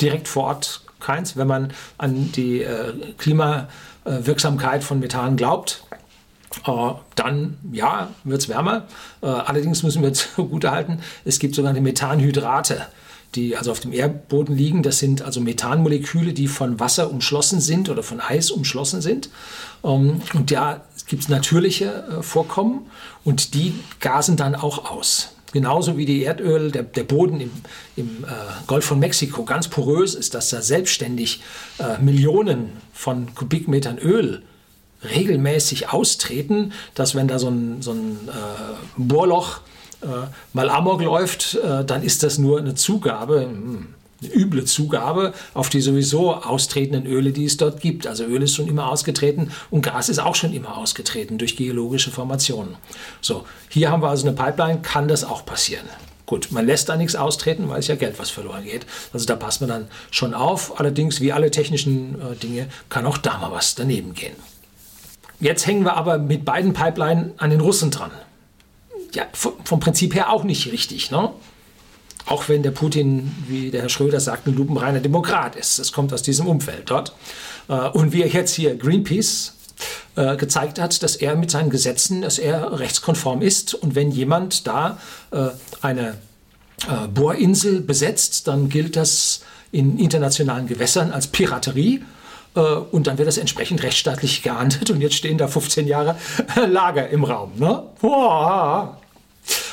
direkt 0.00 0.28
vor 0.28 0.44
Ort 0.44 0.82
keins, 0.98 1.36
wenn 1.36 1.46
man 1.46 1.72
an 1.98 2.32
die 2.32 2.62
äh, 2.62 2.92
Klimawirksamkeit 3.18 4.84
von 4.84 5.00
Methan 5.00 5.36
glaubt. 5.36 5.84
Uh, 6.66 6.94
dann 7.14 7.58
ja, 7.70 8.08
wird 8.24 8.40
es 8.40 8.48
wärmer. 8.48 8.88
Uh, 9.22 9.26
allerdings 9.26 9.84
müssen 9.84 10.02
wir 10.02 10.12
zugute 10.12 10.70
halten, 10.72 11.00
es 11.24 11.38
gibt 11.38 11.54
sogenannte 11.54 11.80
Methanhydrate 11.80 12.88
die 13.34 13.56
also 13.56 13.70
auf 13.70 13.80
dem 13.80 13.92
Erdboden 13.92 14.56
liegen. 14.56 14.82
Das 14.82 14.98
sind 14.98 15.22
also 15.22 15.40
Methanmoleküle, 15.40 16.32
die 16.32 16.48
von 16.48 16.80
Wasser 16.80 17.10
umschlossen 17.10 17.60
sind 17.60 17.88
oder 17.88 18.02
von 18.02 18.20
Eis 18.20 18.50
umschlossen 18.50 19.00
sind. 19.00 19.30
Ähm, 19.84 20.22
und 20.34 20.50
da 20.50 20.84
gibt 21.06 21.22
es 21.22 21.28
natürliche 21.28 22.18
äh, 22.18 22.22
Vorkommen 22.22 22.86
und 23.24 23.54
die 23.54 23.74
gasen 24.00 24.36
dann 24.36 24.54
auch 24.54 24.90
aus. 24.90 25.30
Genauso 25.52 25.96
wie 25.96 26.06
die 26.06 26.22
Erdöl, 26.22 26.70
der, 26.70 26.84
der 26.84 27.02
Boden 27.02 27.40
im, 27.40 27.50
im 27.96 28.24
äh, 28.24 28.28
Golf 28.68 28.84
von 28.84 29.00
Mexiko 29.00 29.44
ganz 29.44 29.68
porös 29.68 30.14
ist, 30.14 30.34
dass 30.34 30.50
da 30.50 30.62
selbstständig 30.62 31.42
äh, 31.78 32.00
Millionen 32.00 32.70
von 32.92 33.34
Kubikmetern 33.34 33.98
Öl 33.98 34.42
regelmäßig 35.02 35.90
austreten, 35.90 36.72
dass 36.94 37.14
wenn 37.14 37.26
da 37.26 37.38
so 37.38 37.48
ein, 37.48 37.82
so 37.82 37.92
ein 37.92 38.28
äh, 38.28 38.32
Bohrloch 38.96 39.60
äh, 40.02 40.06
mal 40.52 40.70
Amok 40.70 41.02
läuft, 41.02 41.54
äh, 41.54 41.84
dann 41.84 42.02
ist 42.02 42.22
das 42.22 42.38
nur 42.38 42.58
eine 42.58 42.74
Zugabe, 42.74 43.42
hm, 43.42 43.88
eine 44.22 44.34
üble 44.34 44.64
Zugabe 44.64 45.32
auf 45.54 45.70
die 45.70 45.80
sowieso 45.80 46.34
austretenden 46.34 47.06
Öle, 47.06 47.32
die 47.32 47.44
es 47.44 47.56
dort 47.56 47.80
gibt. 47.80 48.06
Also 48.06 48.24
Öl 48.24 48.42
ist 48.42 48.54
schon 48.54 48.68
immer 48.68 48.90
ausgetreten 48.90 49.50
und 49.70 49.82
Gas 49.82 50.08
ist 50.08 50.18
auch 50.18 50.34
schon 50.34 50.52
immer 50.52 50.76
ausgetreten 50.76 51.38
durch 51.38 51.56
geologische 51.56 52.10
Formationen. 52.10 52.76
So, 53.20 53.44
hier 53.68 53.90
haben 53.90 54.02
wir 54.02 54.08
also 54.08 54.26
eine 54.26 54.36
Pipeline, 54.36 54.80
kann 54.82 55.08
das 55.08 55.24
auch 55.24 55.46
passieren. 55.46 55.86
Gut, 56.26 56.52
man 56.52 56.66
lässt 56.66 56.88
da 56.88 56.96
nichts 56.96 57.16
austreten, 57.16 57.68
weil 57.68 57.80
es 57.80 57.88
ja 57.88 57.96
Geld, 57.96 58.18
was 58.18 58.30
verloren 58.30 58.64
geht. 58.64 58.86
Also 59.12 59.26
da 59.26 59.34
passt 59.34 59.62
man 59.62 59.70
dann 59.70 59.88
schon 60.12 60.32
auf. 60.32 60.78
Allerdings, 60.78 61.20
wie 61.20 61.32
alle 61.32 61.50
technischen 61.50 62.14
äh, 62.20 62.36
Dinge, 62.36 62.68
kann 62.88 63.04
auch 63.04 63.18
da 63.18 63.38
mal 63.38 63.50
was 63.50 63.74
daneben 63.74 64.14
gehen. 64.14 64.36
Jetzt 65.40 65.66
hängen 65.66 65.84
wir 65.84 65.96
aber 65.96 66.18
mit 66.18 66.44
beiden 66.44 66.72
Pipelines 66.72 67.32
an 67.38 67.50
den 67.50 67.60
Russen 67.60 67.90
dran 67.90 68.12
ja, 69.14 69.26
vom 69.32 69.80
Prinzip 69.80 70.14
her 70.14 70.30
auch 70.30 70.44
nicht 70.44 70.70
richtig. 70.72 71.10
Ne? 71.10 71.30
Auch 72.26 72.48
wenn 72.48 72.62
der 72.62 72.70
Putin, 72.70 73.34
wie 73.48 73.70
der 73.70 73.82
Herr 73.82 73.88
Schröder 73.88 74.20
sagt, 74.20 74.46
ein 74.46 74.54
lupenreiner 74.54 75.00
Demokrat 75.00 75.56
ist. 75.56 75.78
Das 75.78 75.92
kommt 75.92 76.12
aus 76.12 76.22
diesem 76.22 76.46
Umfeld 76.46 76.90
dort. 76.90 77.14
Äh, 77.68 77.88
und 77.90 78.12
wie 78.12 78.22
er 78.22 78.28
jetzt 78.28 78.54
hier 78.54 78.76
Greenpeace 78.76 79.54
äh, 80.16 80.36
gezeigt 80.36 80.78
hat, 80.78 81.02
dass 81.02 81.16
er 81.16 81.36
mit 81.36 81.50
seinen 81.50 81.70
Gesetzen, 81.70 82.22
dass 82.22 82.38
er 82.38 82.78
rechtskonform 82.78 83.42
ist. 83.42 83.74
Und 83.74 83.94
wenn 83.94 84.10
jemand 84.10 84.66
da 84.66 84.98
äh, 85.30 85.48
eine 85.82 86.18
Bohrinsel 87.12 87.82
besetzt, 87.82 88.48
dann 88.48 88.70
gilt 88.70 88.96
das 88.96 89.42
in 89.70 89.98
internationalen 89.98 90.66
Gewässern 90.66 91.10
als 91.10 91.26
Piraterie. 91.26 92.02
Und 92.52 93.06
dann 93.06 93.16
wird 93.16 93.28
das 93.28 93.38
entsprechend 93.38 93.82
rechtsstaatlich 93.82 94.42
geahndet. 94.42 94.90
Und 94.90 95.00
jetzt 95.00 95.14
stehen 95.14 95.38
da 95.38 95.46
15 95.46 95.86
Jahre 95.86 96.16
Lager 96.68 97.08
im 97.08 97.24
Raum. 97.24 97.52
Ne? 97.56 97.84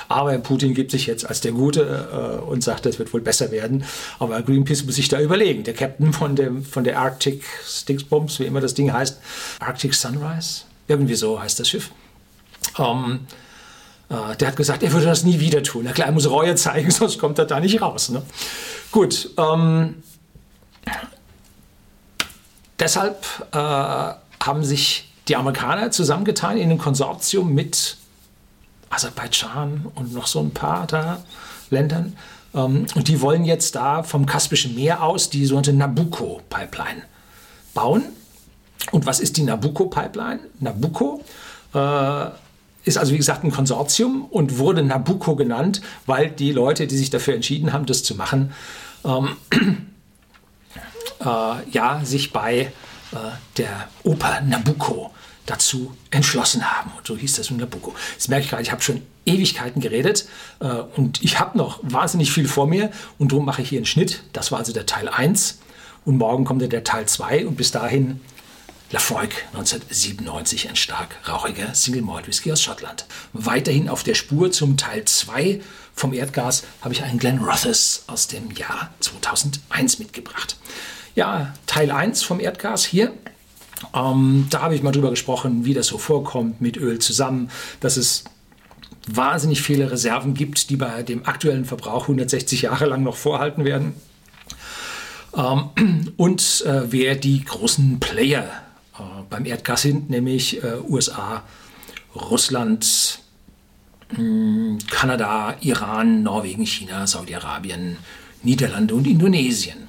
Aber 0.07 0.37
Putin 0.39 0.73
gibt 0.73 0.91
sich 0.91 1.05
jetzt 1.05 1.27
als 1.27 1.41
der 1.41 1.51
Gute 1.51 2.39
äh, 2.41 2.45
und 2.45 2.63
sagt, 2.63 2.85
das 2.85 2.97
wird 2.99 3.13
wohl 3.13 3.21
besser 3.21 3.51
werden. 3.51 3.83
Aber 4.19 4.41
Greenpeace 4.41 4.85
muss 4.85 4.95
sich 4.95 5.09
da 5.09 5.19
überlegen. 5.19 5.63
Der 5.63 5.73
Captain 5.73 6.13
von, 6.13 6.35
dem, 6.35 6.63
von 6.63 6.83
der 6.83 6.99
Arctic 6.99 7.43
Sticksbombs, 7.65 8.39
wie 8.39 8.45
immer 8.45 8.61
das 8.61 8.73
Ding 8.73 8.91
heißt, 8.93 9.19
Arctic 9.59 9.93
Sunrise, 9.93 10.61
irgendwie 10.87 11.15
so 11.15 11.41
heißt 11.41 11.59
das 11.59 11.69
Schiff. 11.69 11.91
Ähm, 12.77 13.27
äh, 14.09 14.35
der 14.37 14.47
hat 14.47 14.55
gesagt, 14.55 14.83
er 14.83 14.93
würde 14.93 15.05
das 15.05 15.23
nie 15.23 15.39
wieder 15.39 15.61
tun. 15.61 15.83
Na 15.85 15.91
klar, 15.91 16.07
er 16.07 16.13
muss 16.13 16.29
Reue 16.29 16.55
zeigen, 16.55 16.89
sonst 16.91 17.19
kommt 17.19 17.37
er 17.39 17.45
da 17.45 17.59
nicht 17.59 17.81
raus. 17.81 18.09
Ne? 18.09 18.21
Gut. 18.91 19.31
Ähm, 19.37 19.95
deshalb 22.79 23.25
äh, 23.51 23.57
haben 23.57 24.63
sich 24.63 25.11
die 25.27 25.35
Amerikaner 25.35 25.91
zusammengetan 25.91 26.57
in 26.57 26.69
einem 26.69 26.77
Konsortium 26.77 27.53
mit 27.53 27.97
Aserbaidschan 28.89 29.87
und 29.95 30.13
noch 30.13 30.27
so 30.27 30.39
ein 30.39 30.51
paar 30.51 30.87
da 30.87 31.23
Ländern. 31.69 32.15
Ähm, 32.53 32.85
und 32.95 33.07
die 33.07 33.21
wollen 33.21 33.45
jetzt 33.45 33.75
da 33.75 34.03
vom 34.03 34.25
Kaspischen 34.25 34.75
Meer 34.75 35.03
aus 35.03 35.29
die 35.29 35.45
sogenannte 35.45 35.73
Nabucco-Pipeline 35.73 37.03
bauen. 37.73 38.03
Und 38.91 39.05
was 39.05 39.19
ist 39.19 39.37
die 39.37 39.43
Nabucco-Pipeline? 39.43 40.39
Nabucco 40.59 41.23
äh, 41.73 42.25
ist 42.85 42.97
also 42.97 43.11
wie 43.11 43.17
gesagt 43.17 43.43
ein 43.43 43.51
Konsortium 43.51 44.25
und 44.25 44.57
wurde 44.57 44.81
Nabucco 44.81 45.35
genannt, 45.35 45.81
weil 46.05 46.29
die 46.29 46.53
Leute, 46.53 46.87
die 46.87 46.97
sich 46.97 47.09
dafür 47.09 47.35
entschieden 47.35 47.73
haben, 47.73 47.85
das 47.85 48.03
zu 48.03 48.15
machen, 48.15 48.53
ähm, 49.03 49.29
äh, 49.51 49.57
ja, 51.29 52.01
sich 52.03 52.31
bei 52.33 52.71
äh, 53.11 53.17
der 53.57 53.89
Oper 54.03 54.41
Nabucco 54.41 55.13
dazu 55.45 55.95
entschlossen 56.11 56.69
haben. 56.69 56.91
Und 56.97 57.07
so 57.07 57.17
hieß 57.17 57.37
das 57.37 57.49
in 57.49 57.57
Nabucco. 57.57 57.95
Jetzt 58.13 58.29
merke 58.29 58.43
ich 58.43 58.49
gerade, 58.49 58.63
ich 58.63 58.71
habe 58.71 58.81
schon 58.81 59.01
Ewigkeiten 59.25 59.81
geredet 59.81 60.27
äh, 60.59 60.65
und 60.65 61.23
ich 61.23 61.39
habe 61.39 61.57
noch 61.57 61.79
wahnsinnig 61.83 62.31
viel 62.31 62.47
vor 62.47 62.67
mir 62.67 62.91
und 63.17 63.31
darum 63.31 63.45
mache 63.45 63.61
ich 63.61 63.69
hier 63.69 63.79
einen 63.79 63.85
Schnitt. 63.85 64.23
Das 64.33 64.51
war 64.51 64.59
also 64.59 64.73
der 64.73 64.85
Teil 64.85 65.07
1 65.09 65.59
und 66.05 66.17
morgen 66.17 66.45
kommt 66.45 66.61
der 66.61 66.83
Teil 66.83 67.05
2 67.05 67.47
und 67.47 67.55
bis 67.55 67.71
dahin 67.71 68.21
Lafroig 68.89 69.45
1997, 69.47 70.69
ein 70.69 70.77
stark 70.77 71.17
rauchiger 71.27 71.75
Single 71.75 72.03
Malt 72.03 72.27
Whisky 72.27 72.53
aus 72.53 72.61
Schottland. 72.61 73.05
Weiterhin 73.33 73.89
auf 73.89 74.03
der 74.03 74.15
Spur 74.15 74.51
zum 74.51 74.77
Teil 74.77 75.03
2 75.03 75.59
vom 75.93 76.13
Erdgas 76.13 76.63
habe 76.81 76.93
ich 76.93 77.03
einen 77.03 77.19
Glen 77.19 77.39
Rothes 77.39 78.03
aus 78.07 78.27
dem 78.27 78.51
Jahr 78.51 78.93
2001 79.01 79.99
mitgebracht. 79.99 80.55
Ja, 81.17 81.51
Teil 81.65 81.89
1 81.89 82.21
vom 82.21 82.39
Erdgas 82.39 82.86
hier. 82.86 83.12
Ähm, 83.91 84.45
da 84.51 84.62
habe 84.62 84.75
ich 84.75 84.84
mal 84.84 84.91
drüber 84.91 85.10
gesprochen, 85.10 85.65
wie 85.65 85.73
das 85.73 85.88
so 85.88 85.97
vorkommt 85.97 86.62
mit 86.62 86.77
Öl 86.77 86.99
zusammen, 86.99 87.49
dass 87.80 87.97
es 87.97 88.25
wahnsinnig 89.08 89.63
viele 89.63 89.89
Reserven 89.89 90.36
gibt, 90.36 90.69
die 90.69 90.75
bei 90.75 91.01
dem 91.01 91.25
aktuellen 91.25 91.65
Verbrauch 91.65 92.03
160 92.03 92.62
Jahre 92.62 92.86
lang 92.86 93.01
noch 93.01 93.15
vorhalten 93.15 93.65
werden. 93.65 93.95
Ähm, 95.36 96.13
und 96.17 96.63
äh, 96.67 96.91
wer 96.91 97.15
die 97.15 97.43
großen 97.43 97.99
Player 97.99 98.43
äh, 98.99 99.01
beim 99.27 99.47
Erdgas 99.47 99.82
sind, 99.82 100.12
nämlich 100.12 100.63
äh, 100.63 100.75
USA, 100.88 101.41
Russland, 102.13 103.21
hm, 104.10 104.77
Kanada, 104.91 105.56
Iran, 105.62 106.21
Norwegen, 106.21 106.67
China, 106.67 107.08
Saudi-Arabien, 107.08 107.97
Niederlande 108.43 108.93
und 108.93 109.08
Indonesien. 109.08 109.87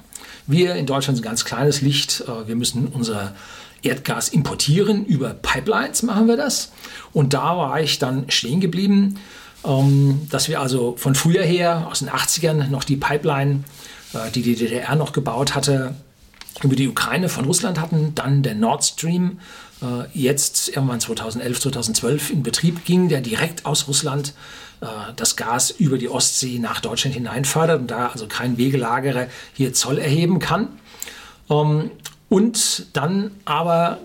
Wir 0.49 0.73
in 0.73 0.87
Deutschland 0.87 1.17
sind 1.17 1.25
ein 1.25 1.29
ganz 1.29 1.45
kleines 1.45 1.81
Licht. 1.81 2.23
Äh, 2.27 2.47
wir 2.47 2.55
müssen 2.55 2.87
unser 2.87 3.35
Erdgas 3.83 4.29
importieren. 4.29 5.05
Über 5.05 5.35
Pipelines 5.35 6.01
machen 6.01 6.27
wir 6.27 6.37
das. 6.37 6.71
Und 7.13 7.35
da 7.35 7.55
war 7.55 7.79
ich 7.79 7.99
dann 7.99 8.31
stehen 8.31 8.59
geblieben, 8.59 9.19
ähm, 9.63 10.27
dass 10.31 10.49
wir 10.49 10.59
also 10.59 10.95
von 10.97 11.13
früher 11.13 11.43
her, 11.43 11.87
aus 11.91 11.99
den 11.99 12.09
80ern, 12.09 12.69
noch 12.69 12.83
die 12.83 12.97
Pipeline, 12.97 13.63
äh, 14.13 14.31
die 14.31 14.41
die 14.41 14.55
DDR 14.55 14.95
noch 14.95 15.13
gebaut 15.13 15.53
hatte, 15.53 15.93
über 16.63 16.75
die 16.75 16.87
Ukraine 16.87 17.29
von 17.29 17.45
Russland 17.45 17.79
hatten, 17.79 18.13
dann 18.15 18.43
der 18.43 18.55
Nord 18.55 18.83
Stream, 18.83 19.39
äh, 19.81 20.07
jetzt 20.13 20.69
irgendwann 20.69 20.99
2011, 20.99 21.61
2012 21.61 22.29
in 22.31 22.43
Betrieb 22.43 22.85
ging, 22.85 23.09
der 23.09 23.21
direkt 23.21 23.65
aus 23.65 23.87
Russland 23.87 24.33
äh, 24.81 24.85
das 25.15 25.35
Gas 25.35 25.71
über 25.71 25.97
die 25.97 26.09
Ostsee 26.09 26.59
nach 26.59 26.81
Deutschland 26.81 27.15
hineinfördert 27.15 27.81
und 27.81 27.91
da 27.91 28.07
also 28.07 28.27
kein 28.27 28.57
Wegelagerer 28.57 29.27
hier 29.53 29.73
Zoll 29.73 29.97
erheben 29.97 30.39
kann. 30.39 30.67
Ähm, 31.49 31.91
und 32.29 32.85
dann 32.93 33.31
aber 33.45 33.99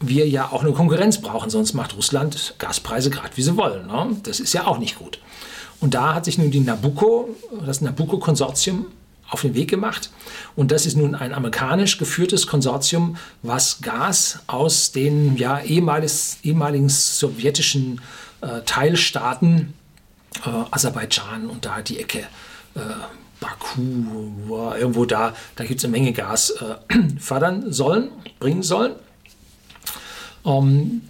wir 0.00 0.28
ja 0.28 0.52
auch 0.52 0.62
eine 0.62 0.72
Konkurrenz 0.72 1.20
brauchen, 1.20 1.48
sonst 1.48 1.72
macht 1.72 1.96
Russland 1.96 2.54
Gaspreise 2.58 3.10
gerade 3.10 3.36
wie 3.36 3.42
sie 3.42 3.56
wollen. 3.56 3.86
Ne? 3.86 4.16
Das 4.24 4.40
ist 4.40 4.52
ja 4.52 4.66
auch 4.66 4.78
nicht 4.78 4.98
gut. 4.98 5.18
Und 5.80 5.94
da 5.94 6.14
hat 6.14 6.24
sich 6.24 6.38
nun 6.38 6.50
die 6.50 6.60
Nabucco, 6.60 7.30
das 7.64 7.80
Nabucco-Konsortium 7.80 8.86
auf 9.28 9.42
den 9.42 9.54
Weg 9.54 9.70
gemacht. 9.70 10.10
Und 10.54 10.70
das 10.70 10.86
ist 10.86 10.96
nun 10.96 11.14
ein 11.14 11.32
amerikanisch 11.32 11.98
geführtes 11.98 12.46
Konsortium, 12.46 13.16
was 13.42 13.80
Gas 13.80 14.40
aus 14.46 14.92
den 14.92 15.36
ja, 15.36 15.60
ehemaligen, 15.60 16.12
ehemaligen 16.42 16.88
sowjetischen 16.88 18.00
äh, 18.40 18.62
Teilstaaten, 18.64 19.74
äh, 20.44 20.50
Aserbaidschan 20.70 21.46
und 21.46 21.64
da 21.64 21.82
die 21.82 21.98
Ecke, 21.98 22.20
äh, 22.74 22.80
Baku, 23.40 23.78
irgendwo 24.78 25.04
da, 25.04 25.34
da 25.56 25.64
gibt 25.64 25.80
es 25.80 25.84
eine 25.84 25.92
Menge 25.92 26.12
Gas, 26.12 26.50
äh, 26.50 26.98
fördern 27.18 27.72
sollen, 27.72 28.10
bringen 28.38 28.62
sollen. 28.62 28.94
Ähm, 30.44 31.02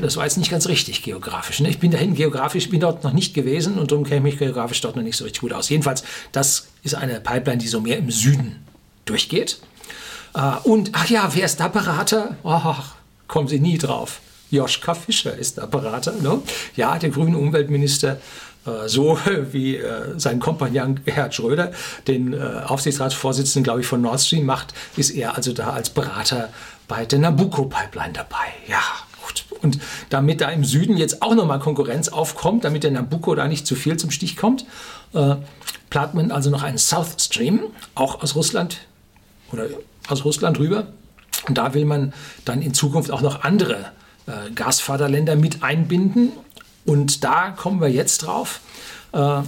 das 0.00 0.16
war 0.16 0.24
jetzt 0.24 0.38
nicht 0.38 0.50
ganz 0.50 0.68
richtig 0.68 1.02
geografisch. 1.02 1.60
Ne? 1.60 1.68
Ich 1.68 1.78
bin 1.78 1.90
dahin 1.90 2.14
geografisch, 2.14 2.68
bin 2.68 2.80
dort 2.80 3.04
noch 3.04 3.12
nicht 3.12 3.34
gewesen 3.34 3.78
und 3.78 3.92
darum 3.92 4.04
kenne 4.04 4.16
ich 4.16 4.22
mich 4.22 4.38
geografisch 4.38 4.80
dort 4.80 4.96
noch 4.96 5.02
nicht 5.02 5.16
so 5.16 5.24
richtig 5.24 5.40
gut 5.40 5.52
aus. 5.52 5.68
Jedenfalls, 5.68 6.02
das 6.32 6.68
ist 6.82 6.94
eine 6.94 7.20
Pipeline, 7.20 7.58
die 7.58 7.68
so 7.68 7.80
mehr 7.80 7.98
im 7.98 8.10
Süden 8.10 8.64
durchgeht. 9.04 9.60
Äh, 10.34 10.56
und, 10.64 10.90
ach 10.92 11.08
ja, 11.08 11.30
wer 11.32 11.44
ist 11.44 11.60
da 11.60 11.68
Berater? 11.68 12.36
Ach, 12.44 12.94
kommen 13.28 13.48
Sie 13.48 13.60
nie 13.60 13.78
drauf. 13.78 14.20
Joschka 14.50 14.94
Fischer 14.94 15.36
ist 15.36 15.58
da 15.58 15.66
Berater. 15.66 16.12
Ne? 16.20 16.42
Ja, 16.74 16.98
der 16.98 17.10
grüne 17.10 17.38
Umweltminister 17.38 18.18
äh, 18.66 18.88
so 18.88 19.18
wie 19.52 19.76
äh, 19.76 20.18
sein 20.18 20.40
Kompagnon 20.40 21.04
Gerhard 21.04 21.34
Schröder 21.34 21.72
den 22.06 22.32
äh, 22.32 22.62
Aufsichtsratsvorsitzenden, 22.66 23.64
glaube 23.64 23.80
ich, 23.80 23.86
von 23.86 24.00
Nord 24.00 24.20
Stream 24.20 24.44
macht, 24.44 24.74
ist 24.96 25.10
er 25.10 25.36
also 25.36 25.52
da 25.52 25.70
als 25.70 25.90
Berater 25.90 26.48
bei 26.88 27.06
der 27.06 27.20
Nabucco-Pipeline 27.20 28.12
dabei. 28.12 28.48
Ja, 28.66 28.82
gut. 29.30 29.62
Und 29.62 29.78
damit 30.08 30.40
da 30.40 30.48
im 30.48 30.64
Süden 30.64 30.96
jetzt 30.96 31.22
auch 31.22 31.34
nochmal 31.34 31.58
Konkurrenz 31.58 32.08
aufkommt, 32.08 32.64
damit 32.64 32.84
der 32.84 32.90
Nabucco 32.90 33.34
da 33.34 33.48
nicht 33.48 33.66
zu 33.66 33.74
viel 33.74 33.96
zum 33.96 34.10
Stich 34.10 34.36
kommt, 34.36 34.64
äh, 35.12 35.36
plant 35.90 36.14
man 36.14 36.30
also 36.30 36.50
noch 36.50 36.62
einen 36.62 36.78
South 36.78 37.16
Stream, 37.18 37.60
auch 37.94 38.22
aus 38.22 38.34
Russland 38.34 38.78
oder 39.52 39.66
aus 40.08 40.24
Russland 40.24 40.58
rüber. 40.58 40.86
Und 41.48 41.58
da 41.58 41.74
will 41.74 41.84
man 41.84 42.12
dann 42.44 42.62
in 42.62 42.74
Zukunft 42.74 43.10
auch 43.10 43.22
noch 43.22 43.42
andere 43.42 43.92
äh, 44.26 44.50
Gasförderländer 44.54 45.36
mit 45.36 45.62
einbinden 45.62 46.32
und 46.84 47.24
da 47.24 47.50
kommen 47.50 47.80
wir 47.80 47.88
jetzt 47.88 48.18
drauf, 48.18 48.60
äh, 49.12 49.42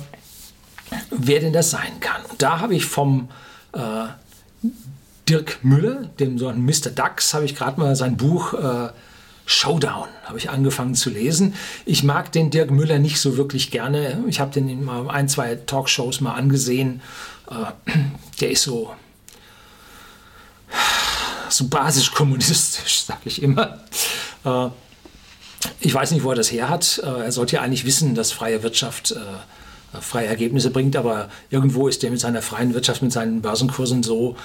wer 1.11 1.41
denn 1.41 1.53
das 1.53 1.71
sein 1.71 2.01
kann. 2.01 2.23
Und 2.31 2.43
da 2.43 2.61
habe 2.61 2.75
ich 2.75 2.85
vom 2.85 3.29
äh, 3.73 4.07
Dirk 5.29 5.65
Müller, 5.65 6.11
dem 6.19 6.39
so 6.39 6.53
Mr. 6.53 6.91
Dax, 6.95 7.35
habe 7.35 7.45
ich 7.45 7.55
gerade 7.55 7.81
mal 7.81 7.97
sein 7.97 8.17
Buch 8.17 8.55
äh, 8.55 8.89
Showdown 9.47 10.09
habe 10.25 10.39
ich 10.39 10.51
angefangen 10.51 10.95
zu 10.95 11.11
lesen. 11.11 11.55
Ich 11.85 12.03
mag 12.03 12.33
den 12.33 12.51
Dirk 12.51 12.71
Müller 12.71 12.99
nicht 12.99 13.21
so 13.21 13.37
wirklich 13.37 13.71
gerne. 13.71 14.23
Ich 14.29 14.41
habe 14.41 14.53
den 14.53 14.85
mal 14.85 15.11
ein, 15.11 15.29
zwei 15.29 15.57
Talkshows 15.57 16.21
mal 16.21 16.35
angesehen. 16.35 17.03
Äh, 17.51 17.91
der 18.41 18.51
ist 18.51 18.63
so 18.63 18.95
so 21.49 21.69
basisch 21.69 22.13
kommunistisch, 22.13 23.03
sage 23.07 23.21
ich 23.25 23.43
immer. 23.43 23.81
Äh, 24.45 24.69
ich 25.81 25.93
weiß 25.93 26.13
nicht, 26.13 26.25
wo 26.25 26.31
er 26.31 26.37
das 26.37 26.51
her 26.51 26.69
hat. 26.69 27.01
Äh, 27.05 27.25
er 27.25 27.33
sollte 27.33 27.57
ja 27.57 27.63
eigentlich 27.63 27.85
wissen, 27.85 28.15
dass 28.15 28.33
freie 28.33 28.63
Wirtschaft 28.63 29.15
freie 30.01 30.27
Ergebnisse 30.27 30.71
bringt, 30.71 30.97
aber 30.97 31.29
irgendwo 31.51 31.87
ist 31.87 32.03
er 32.03 32.11
mit 32.11 32.19
seiner 32.19 32.41
freien 32.41 32.73
Wirtschaft, 32.73 33.03
mit 33.03 33.13
seinen 33.13 33.43
Börsenkursen 33.43 34.03
so 34.03 34.37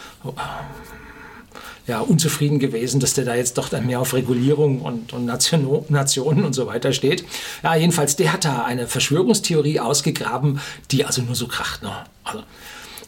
ja, 1.88 2.02
unzufrieden 2.02 2.60
gewesen, 2.60 3.00
dass 3.00 3.13
der 3.13 3.26
da 3.26 3.36
jetzt 3.36 3.58
doch 3.58 3.69
dann 3.69 3.86
mehr 3.86 4.02
auf 4.02 4.13
Regulierung 4.13 4.82
und, 4.82 5.13
und 5.13 5.26
Nation, 5.26 5.86
Nationen 5.89 6.43
und 6.43 6.54
so 6.54 6.67
weiter 6.67 6.91
steht. 6.91 7.23
Ja, 7.63 7.76
jedenfalls, 7.76 8.17
der 8.17 8.34
hat 8.34 8.43
da 8.45 8.65
eine 8.65 8.88
Verschwörungstheorie 8.88 9.80
ausgegraben, 9.80 10.60
die 10.91 11.06
also 11.06 11.21
nur 11.21 11.36
so 11.36 11.47
kracht. 11.47 11.84
Ne? 11.84 11.91
Also, 12.26 12.43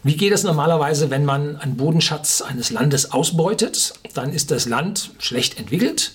wie 0.02 0.16
geht 0.16 0.32
es 0.32 0.44
normalerweise, 0.44 1.10
wenn 1.10 1.26
man 1.26 1.56
einen 1.56 1.76
Bodenschatz 1.76 2.40
eines 2.40 2.70
Landes 2.70 3.12
ausbeutet? 3.12 3.92
Dann 4.14 4.32
ist 4.32 4.50
das 4.50 4.66
Land 4.66 5.10
schlecht 5.18 5.58
entwickelt 5.58 6.12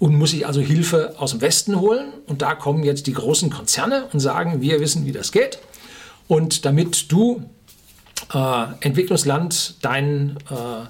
und 0.00 0.16
muss 0.16 0.32
sich 0.32 0.44
also 0.44 0.60
Hilfe 0.60 1.14
aus 1.18 1.30
dem 1.30 1.40
Westen 1.40 1.78
holen. 1.78 2.12
Und 2.26 2.42
da 2.42 2.56
kommen 2.56 2.82
jetzt 2.82 3.06
die 3.06 3.12
großen 3.12 3.48
Konzerne 3.48 4.08
und 4.12 4.18
sagen, 4.18 4.60
wir 4.60 4.80
wissen, 4.80 5.06
wie 5.06 5.12
das 5.12 5.30
geht. 5.30 5.60
Und 6.26 6.64
damit 6.64 7.12
du 7.12 7.44
äh, 8.34 8.64
Entwicklungsland 8.80 9.76
deinen 9.82 10.38
äh, 10.50 10.86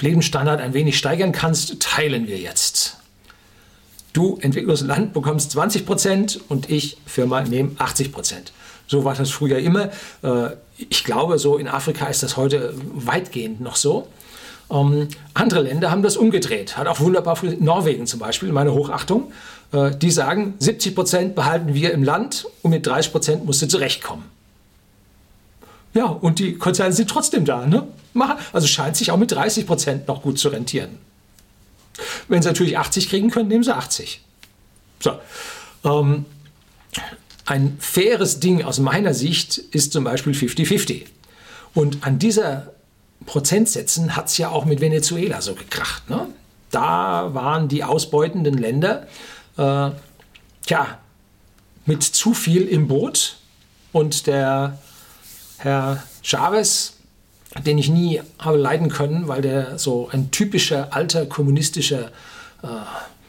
Lebensstandard 0.00 0.60
ein 0.60 0.74
wenig 0.74 0.98
steigern 0.98 1.32
kannst, 1.32 1.80
teilen 1.80 2.26
wir 2.26 2.38
jetzt. 2.38 2.98
Du 4.12 4.38
Entwicklungsland 4.40 5.12
bekommst 5.12 5.52
20 5.52 5.86
Prozent 5.86 6.40
und 6.48 6.70
ich 6.70 6.96
Firma 7.06 7.42
nehme 7.42 7.72
80 7.78 8.12
Prozent. 8.12 8.52
So 8.86 9.04
war 9.04 9.14
das 9.14 9.30
früher 9.30 9.58
immer. 9.58 9.90
Äh, 10.22 10.56
ich 10.76 11.04
glaube, 11.04 11.38
so 11.38 11.58
in 11.58 11.68
Afrika 11.68 12.06
ist 12.06 12.22
das 12.22 12.36
heute 12.36 12.74
weitgehend 12.94 13.60
noch 13.60 13.76
so. 13.76 14.08
Ähm, 14.70 15.08
andere 15.34 15.62
Länder 15.62 15.90
haben 15.90 16.02
das 16.02 16.16
umgedreht. 16.16 16.76
Hat 16.76 16.86
auch 16.86 17.00
wunderbar 17.00 17.38
Norwegen 17.60 18.06
zum 18.06 18.20
Beispiel, 18.20 18.50
meine 18.52 18.72
Hochachtung. 18.72 19.32
Äh, 19.72 19.92
die 19.96 20.10
sagen, 20.10 20.54
70 20.58 20.94
Prozent 20.94 21.34
behalten 21.34 21.74
wir 21.74 21.92
im 21.92 22.02
Land 22.02 22.46
und 22.62 22.70
mit 22.70 22.86
30 22.86 23.12
Prozent 23.12 23.44
musst 23.44 23.62
du 23.62 23.68
zurechtkommen. 23.68 24.24
Ja, 25.98 26.04
und 26.04 26.38
die 26.38 26.54
Konzerne 26.54 26.92
sind 26.92 27.10
trotzdem 27.10 27.44
da. 27.44 27.66
Ne? 27.66 27.88
Also 28.52 28.68
scheint 28.68 28.96
sich 28.96 29.10
auch 29.10 29.16
mit 29.16 29.32
30 29.32 29.66
Prozent 29.66 30.06
noch 30.06 30.22
gut 30.22 30.38
zu 30.38 30.48
rentieren. 30.48 30.90
Wenn 32.28 32.40
sie 32.40 32.46
natürlich 32.46 32.78
80 32.78 33.08
kriegen 33.08 33.30
können, 33.30 33.48
nehmen 33.48 33.64
sie 33.64 33.74
80. 33.74 34.22
So. 35.00 35.18
Ähm, 35.82 36.24
ein 37.46 37.78
faires 37.80 38.38
Ding 38.38 38.62
aus 38.62 38.78
meiner 38.78 39.12
Sicht 39.12 39.58
ist 39.58 39.92
zum 39.92 40.04
Beispiel 40.04 40.34
50-50. 40.34 41.06
Und 41.74 42.06
an 42.06 42.20
dieser 42.20 42.74
Prozentsätzen 43.26 44.14
hat 44.14 44.28
es 44.28 44.38
ja 44.38 44.50
auch 44.50 44.66
mit 44.66 44.80
Venezuela 44.80 45.42
so 45.42 45.56
gekracht. 45.56 46.08
Ne? 46.08 46.28
Da 46.70 47.34
waren 47.34 47.66
die 47.66 47.82
ausbeutenden 47.82 48.56
Länder, 48.56 49.08
äh, 49.56 49.90
tja, 50.64 50.98
mit 51.86 52.04
zu 52.04 52.34
viel 52.34 52.68
im 52.68 52.86
Boot 52.86 53.38
und 53.90 54.28
der 54.28 54.78
Herr 55.58 56.02
Chavez, 56.22 56.94
den 57.66 57.78
ich 57.78 57.88
nie 57.88 58.20
habe 58.38 58.58
leiden 58.58 58.88
können, 58.88 59.28
weil 59.28 59.42
der 59.42 59.78
so 59.78 60.08
ein 60.12 60.30
typischer 60.30 60.88
alter 60.92 61.26
kommunistischer 61.26 62.10
äh, 62.62 62.66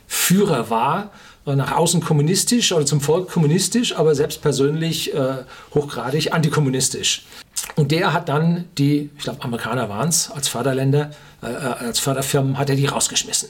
Führer 0.07 0.69
war, 0.69 1.11
äh, 1.45 1.55
nach 1.55 1.71
außen 1.71 2.01
kommunistisch 2.01 2.71
oder 2.71 2.85
zum 2.85 3.01
Volk 3.01 3.29
kommunistisch, 3.29 3.95
aber 3.95 4.15
selbst 4.15 4.41
persönlich 4.41 5.13
äh, 5.13 5.43
hochgradig 5.73 6.33
antikommunistisch. 6.33 7.25
Und 7.75 7.91
der 7.91 8.13
hat 8.13 8.29
dann 8.29 8.65
die, 8.77 9.09
ich 9.17 9.23
glaube 9.23 9.43
Amerikaner 9.43 9.89
waren 9.89 10.09
es, 10.09 10.29
als 10.31 10.47
Förderländer, 10.47 11.11
äh, 11.41 11.47
äh, 11.47 11.85
als 11.85 11.99
Förderfirmen 11.99 12.57
hat 12.57 12.69
er 12.69 12.75
die 12.75 12.85
rausgeschmissen. 12.85 13.49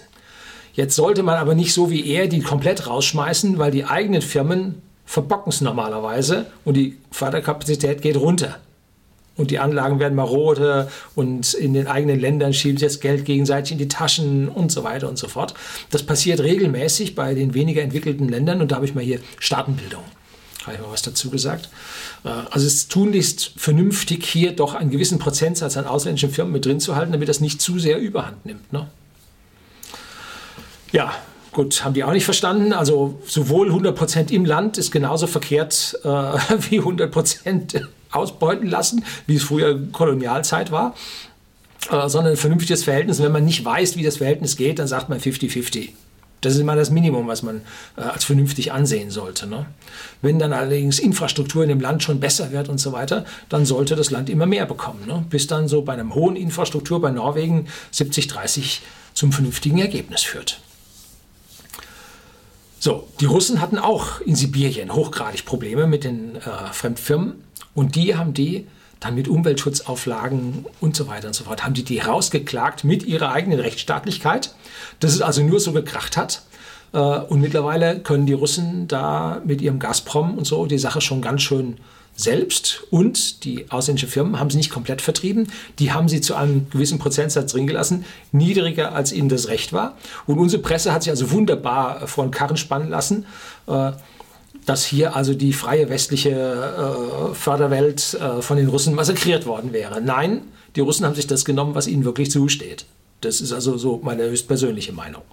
Jetzt 0.74 0.96
sollte 0.96 1.24
man 1.24 1.38
aber 1.38 1.56
nicht 1.56 1.74
so 1.74 1.90
wie 1.90 2.06
er 2.08 2.28
die 2.28 2.42
komplett 2.42 2.88
rausschmeißen, 2.88 3.58
weil 3.58 3.72
die 3.72 3.86
eigenen 3.86 4.22
Firmen 4.22 4.82
verbocken 5.06 5.50
es 5.50 5.62
normalerweise 5.62 6.46
und 6.64 6.76
die 6.76 6.98
Förderkapazität 7.12 8.02
geht 8.02 8.16
runter. 8.16 8.60
Und 9.40 9.52
die 9.52 9.60
Anlagen 9.60 10.00
werden 10.00 10.16
marode 10.16 10.92
und 11.16 11.54
in 11.54 11.74
den 11.74 11.88
eigenen 11.88 12.20
Ländern 12.20 12.54
schiebt 12.54 12.82
das 12.82 13.00
Geld 13.00 13.24
gegenseitig 13.24 13.72
in 13.72 13.78
die 13.78 13.88
Taschen 13.88 14.50
und 14.50 14.70
so 14.70 14.84
weiter 14.84 15.08
und 15.08 15.18
so 15.18 15.30
fort. 15.30 15.54
Das 15.92 16.04
passiert 16.04 16.42
regelmäßig 16.42 17.16
bei 17.16 17.34
den 17.34 17.54
weniger 17.54 17.82
entwickelten 17.82 18.28
Ländern 18.28 18.60
und 18.60 18.70
da 18.70 18.76
habe 18.76 18.86
ich 18.86 18.94
mal 18.96 19.04
hier 19.04 19.22
Staatenbildung. 19.40 20.04
Habe 20.64 20.76
ich 20.76 20.82
mal 20.82 20.92
was 20.92 21.04
dazu 21.04 21.30
gesagt. 21.30 21.70
Äh, 22.26 22.28
also 22.28 22.68
es 22.68 22.74
ist 22.74 22.92
tunlichst 22.92 23.54
vernünftig, 23.56 24.26
hier 24.26 24.52
doch 24.52 24.74
einen 24.74 24.90
gewissen 24.90 25.20
Prozentsatz 25.20 25.78
an 25.78 25.86
ausländischen 25.86 26.32
Firmen 26.32 26.52
mit 26.52 26.66
drin 26.66 26.82
zu 26.82 26.98
halten, 26.98 27.14
damit 27.14 27.30
das 27.30 27.40
nicht 27.40 27.62
zu 27.62 27.80
sehr 27.80 27.98
überhand 27.98 28.46
nimmt. 28.46 28.74
Ne? 28.74 28.88
Ja, 30.92 31.14
gut, 31.54 31.86
haben 31.86 31.94
die 31.94 32.04
auch 32.04 32.12
nicht 32.12 32.26
verstanden. 32.26 32.74
Also 32.74 33.22
sowohl 33.26 33.72
100% 33.72 34.32
im 34.32 34.44
Land 34.44 34.78
ist 34.78 34.92
genauso 34.92 35.28
verkehrt 35.28 35.98
äh, 36.04 36.08
wie 36.70 36.82
100% 36.82 37.86
ausbeuten 38.12 38.68
lassen, 38.68 39.04
wie 39.28 39.36
es 39.36 39.44
früher 39.44 39.80
Kolonialzeit 39.92 40.72
war, 40.72 40.96
äh, 41.92 42.10
sondern 42.10 42.34
ein 42.34 42.38
vernünftiges 42.38 42.84
Verhältnis. 42.84 43.20
Und 43.20 43.26
wenn 43.26 43.32
man 43.32 43.46
nicht 43.46 43.64
weiß, 43.64 43.96
wie 43.96 44.04
das 44.04 44.18
Verhältnis 44.18 44.58
geht, 44.58 44.80
dann 44.80 44.88
sagt 44.88 45.10
man 45.10 45.20
50-50. 45.20 45.90
Das 46.42 46.54
ist 46.54 46.60
immer 46.60 46.76
das 46.76 46.90
Minimum, 46.90 47.28
was 47.28 47.44
man 47.44 47.62
äh, 47.98 48.02
als 48.02 48.24
vernünftig 48.24 48.72
ansehen 48.72 49.12
sollte. 49.12 49.46
Ne? 49.46 49.66
Wenn 50.22 50.40
dann 50.40 50.54
allerdings 50.54 51.00
Infrastruktur 51.00 51.64
in 51.64 51.70
dem 51.70 51.82
Land 51.82 52.02
schon 52.04 52.20
besser 52.20 52.52
wird 52.52 52.70
und 52.70 52.78
so 52.78 52.94
weiter, 52.94 53.26
dann 53.50 53.66
sollte 53.66 53.96
das 53.96 54.10
Land 54.10 54.30
immer 54.30 54.46
mehr 54.46 54.66
bekommen. 54.66 55.06
Ne? 55.06 55.26
Bis 55.30 55.48
dann 55.48 55.68
so 55.68 55.82
bei 55.82 55.94
einem 55.94 56.16
hohen 56.16 56.36
Infrastruktur 56.36 57.02
bei 57.02 57.12
Norwegen 57.12 57.68
70-30 57.94 58.80
zum 59.14 59.34
vernünftigen 59.34 59.80
Ergebnis 59.80 60.22
führt. 60.24 60.62
So, 62.80 63.08
die 63.20 63.26
Russen 63.26 63.60
hatten 63.60 63.78
auch 63.78 64.22
in 64.22 64.36
Sibirien 64.36 64.94
hochgradig 64.94 65.46
Probleme 65.46 65.86
mit 65.86 66.06
den 66.06 66.38
äh, 66.38 66.40
Fremdfirmen 66.72 67.44
und 67.76 67.96
die 67.96 68.16
haben 68.16 68.34
die 68.34 68.68
dann 69.02 69.16
mit 69.16 69.28
Umweltschutzauflagen 69.28 70.66
und 70.82 70.96
so 70.96 71.08
weiter 71.08 71.28
und 71.28 71.34
so 71.34 71.46
fort, 71.46 71.64
haben 71.64 71.74
die 71.74 71.84
die 71.84 72.00
rausgeklagt 72.00 72.84
mit 72.84 73.04
ihrer 73.04 73.32
eigenen 73.32 73.60
Rechtsstaatlichkeit, 73.60 74.54
dass 75.00 75.14
es 75.14 75.22
also 75.22 75.42
nur 75.44 75.60
so 75.60 75.72
gekracht 75.72 76.18
hat. 76.18 76.44
Äh, 76.94 76.98
und 76.98 77.42
mittlerweile 77.42 78.00
können 78.00 78.26
die 78.26 78.34
Russen 78.34 78.88
da 78.88 79.42
mit 79.46 79.62
ihrem 79.62 79.80
Gazprom 79.80 80.38
und 80.38 80.46
so 80.46 80.66
die 80.66 80.78
Sache 80.78 81.02
schon 81.02 81.22
ganz 81.22 81.42
schön 81.42 81.78
selbst 82.20 82.84
und 82.90 83.46
die 83.46 83.72
ausländischen 83.72 84.10
Firmen 84.10 84.40
haben 84.40 84.50
sie 84.50 84.58
nicht 84.58 84.72
komplett 84.72 85.02
vertrieben. 85.02 85.48
Die 85.80 85.94
haben 85.94 86.10
sie 86.10 86.20
zu 86.20 86.36
einem 86.36 86.70
gewissen 86.70 87.00
Prozentsatz 87.00 87.54
drin 87.54 87.66
gelassen, 87.66 88.04
niedriger 88.32 88.94
als 88.94 89.14
ihnen 89.14 89.30
das 89.30 89.48
Recht 89.48 89.72
war. 89.72 89.98
Und 90.28 90.38
unsere 90.38 90.62
Presse 90.62 90.92
hat 90.92 91.04
sich 91.04 91.12
also 91.12 91.32
wunderbar 91.32 92.08
vor 92.08 92.26
den 92.26 92.32
Karren 92.32 92.58
spannen 92.58 92.90
lassen, 92.90 93.26
äh, 93.68 93.92
dass 94.66 94.86
hier 94.86 95.16
also 95.16 95.34
die 95.34 95.54
freie 95.54 95.90
westliche 95.90 96.32
äh, 96.32 97.34
Förderwelt 97.34 98.16
äh, 98.16 98.42
von 98.42 98.58
den 98.58 98.68
Russen 98.68 98.96
massakriert 98.96 99.46
worden 99.46 99.72
wäre. 99.72 100.02
Nein, 100.02 100.42
die 100.76 100.82
Russen 100.82 101.06
haben 101.06 101.16
sich 101.16 101.28
das 101.28 101.46
genommen, 101.46 101.74
was 101.74 101.88
ihnen 101.88 102.04
wirklich 102.04 102.32
zusteht. 102.32 102.86
Das 103.22 103.42
ist 103.42 103.54
also 103.54 103.78
so 103.78 104.00
meine 104.04 104.24
höchstpersönliche 104.24 104.92
Meinung. 104.92 105.24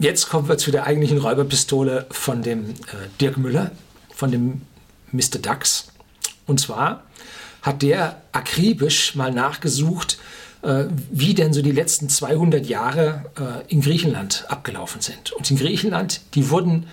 Jetzt 0.00 0.28
kommen 0.28 0.48
wir 0.48 0.58
zu 0.58 0.70
der 0.70 0.86
eigentlichen 0.86 1.18
Räuberpistole 1.18 2.06
von 2.10 2.42
dem 2.42 2.74
Dirk 3.20 3.36
Müller, 3.36 3.72
von 4.14 4.30
dem 4.30 4.62
Mr. 5.10 5.38
Dax. 5.42 5.88
Und 6.46 6.60
zwar 6.60 7.02
hat 7.62 7.82
der 7.82 8.22
akribisch 8.30 9.16
mal 9.16 9.32
nachgesucht, 9.32 10.18
äh, 10.62 10.84
wie 11.10 11.34
denn 11.34 11.52
so 11.52 11.62
die 11.62 11.72
letzten 11.72 12.08
200 12.08 12.66
Jahre 12.66 13.24
äh, 13.36 13.72
in 13.72 13.80
Griechenland 13.80 14.44
abgelaufen 14.48 15.00
sind. 15.00 15.32
Und 15.32 15.50
in 15.50 15.56
Griechenland, 15.56 16.20
die 16.34 16.48
wurden 16.48 16.86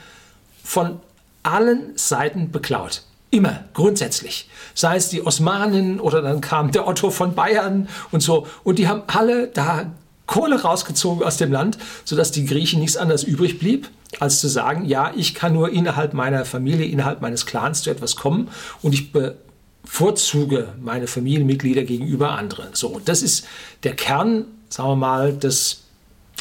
von 0.64 1.00
allen 1.44 1.96
Seiten 1.96 2.52
beklaut. 2.52 3.04
Immer, 3.30 3.66
grundsätzlich. 3.74 4.50
Sei 4.74 4.96
es 4.96 5.10
die 5.10 5.24
Osmanen 5.24 6.00
oder 6.00 6.24
dann 6.24 6.42
kam 6.42 6.72
der 6.72 6.88
Otto 6.88 7.12
von 7.12 7.36
Bayern 7.36 7.88
und 8.12 8.22
so. 8.22 8.48
Und 8.64 8.80
die 8.80 8.88
haben 8.88 9.04
alle 9.08 9.48
da 9.48 9.92
Kohle 10.26 10.62
rausgezogen 10.62 11.24
aus 11.24 11.38
dem 11.38 11.52
Land, 11.52 11.78
sodass 12.04 12.32
die 12.32 12.46
Griechen 12.46 12.80
nichts 12.80 12.98
anderes 12.98 13.24
übrig 13.24 13.60
blieb, 13.60 13.90
als 14.20 14.40
zu 14.40 14.48
sagen, 14.48 14.86
ja, 14.86 15.12
ich 15.16 15.36
kann 15.36 15.54
nur 15.54 15.72
innerhalb 15.72 16.14
meiner 16.14 16.46
Familie, 16.46 16.86
innerhalb 16.86 17.22
meines 17.22 17.46
Clans 17.46 17.84
zu 17.84 17.90
etwas 17.90 18.16
kommen 18.16 18.50
und 18.82 18.94
ich 18.94 19.12
bevorzuge 19.12 20.70
meine 20.82 21.08
Familienmitglieder 21.08 21.84
gegenüber 21.84 22.32
anderen. 22.32 22.70
So, 22.74 23.02
das 23.04 23.22
ist 23.22 23.46
der 23.84 23.96
Kern, 23.96 24.46
sagen 24.70 24.90
wir 24.90 24.96
mal, 24.96 25.34
des 25.34 25.85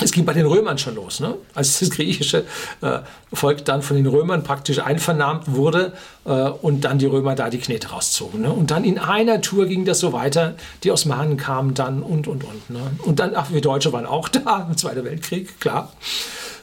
es 0.03 0.11
ging 0.11 0.25
bei 0.25 0.33
den 0.33 0.47
Römern 0.47 0.77
schon 0.77 0.97
los, 0.97 1.21
ne? 1.21 1.37
als 1.55 1.79
das 1.79 1.91
griechische 1.91 2.45
äh, 2.81 2.99
Volk 3.33 3.65
dann 3.65 3.81
von 3.83 3.97
den 3.97 4.07
Römern 4.07 4.43
praktisch 4.43 4.81
einvernahmt 4.81 5.55
wurde 5.55 5.93
äh, 6.25 6.31
und 6.31 6.81
dann 6.81 6.99
die 6.99 7.07
Römer 7.07 7.37
da 7.37 7.49
die 7.49 7.59
Knete 7.59 7.91
rauszogen. 7.91 8.41
Ne? 8.43 8.51
Und 8.51 8.73
dann 8.73 8.83
in 8.85 8.99
einer 8.99 9.41
Tour 9.41 9.67
ging 9.67 9.85
das 9.85 10.01
so 10.01 10.13
weiter. 10.13 10.55
Die 10.83 10.91
Osmanen 10.91 11.37
kamen 11.37 11.75
dann 11.75 12.03
und, 12.03 12.27
und, 12.27 12.43
und. 12.43 12.71
Ne? 12.71 12.81
Und 13.05 13.21
dann, 13.21 13.37
ach, 13.37 13.53
wir 13.53 13.61
Deutsche 13.61 13.93
waren 13.93 14.07
auch 14.07 14.29
da 14.45 14.67
im 14.69 14.77
Zweiten 14.77 15.05
Weltkrieg, 15.05 15.61
klar. 15.61 15.93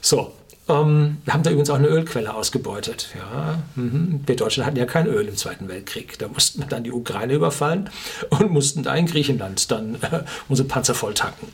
So, 0.01 0.33
ähm, 0.71 1.17
wir 1.25 1.33
haben 1.33 1.43
da 1.43 1.49
übrigens 1.49 1.69
auch 1.69 1.75
eine 1.75 1.87
Ölquelle 1.87 2.33
ausgebeutet. 2.33 3.09
Ja, 3.15 3.59
mhm. 3.75 4.21
Wir 4.25 4.35
Deutschen 4.35 4.65
hatten 4.65 4.77
ja 4.77 4.85
kein 4.85 5.07
Öl 5.07 5.27
im 5.27 5.35
Zweiten 5.35 5.67
Weltkrieg. 5.67 6.17
Da 6.19 6.27
mussten 6.27 6.59
wir 6.61 6.67
dann 6.67 6.83
die 6.83 6.91
Ukraine 6.91 7.33
überfallen 7.33 7.89
und 8.29 8.51
mussten 8.51 8.83
da 8.83 8.95
in 8.95 9.05
Griechenland 9.05 9.71
dann 9.71 9.95
äh, 9.95 10.23
unsere 10.49 10.67
Panzer 10.67 10.93
voll 10.93 11.13
tanken. 11.13 11.47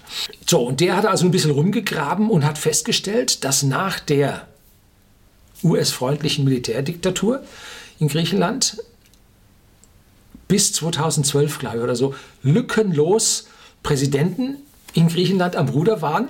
So, 0.45 0.61
und 0.61 0.79
der 0.79 0.95
hat 0.95 1.05
also 1.05 1.25
ein 1.25 1.31
bisschen 1.31 1.51
rumgegraben 1.51 2.29
und 2.29 2.45
hat 2.45 2.57
festgestellt, 2.57 3.43
dass 3.43 3.63
nach 3.63 3.99
der 3.99 4.47
US-freundlichen 5.63 6.45
Militärdiktatur 6.45 7.41
in 7.99 8.07
Griechenland 8.07 8.77
bis 10.47 10.71
2012, 10.73 11.59
glaube 11.59 11.77
ich, 11.77 11.83
oder 11.83 11.95
so, 11.95 12.15
lückenlos 12.43 13.47
Präsidenten 13.83 14.57
in 14.93 15.07
Griechenland 15.07 15.55
am 15.55 15.69
Ruder 15.69 16.01
waren 16.01 16.29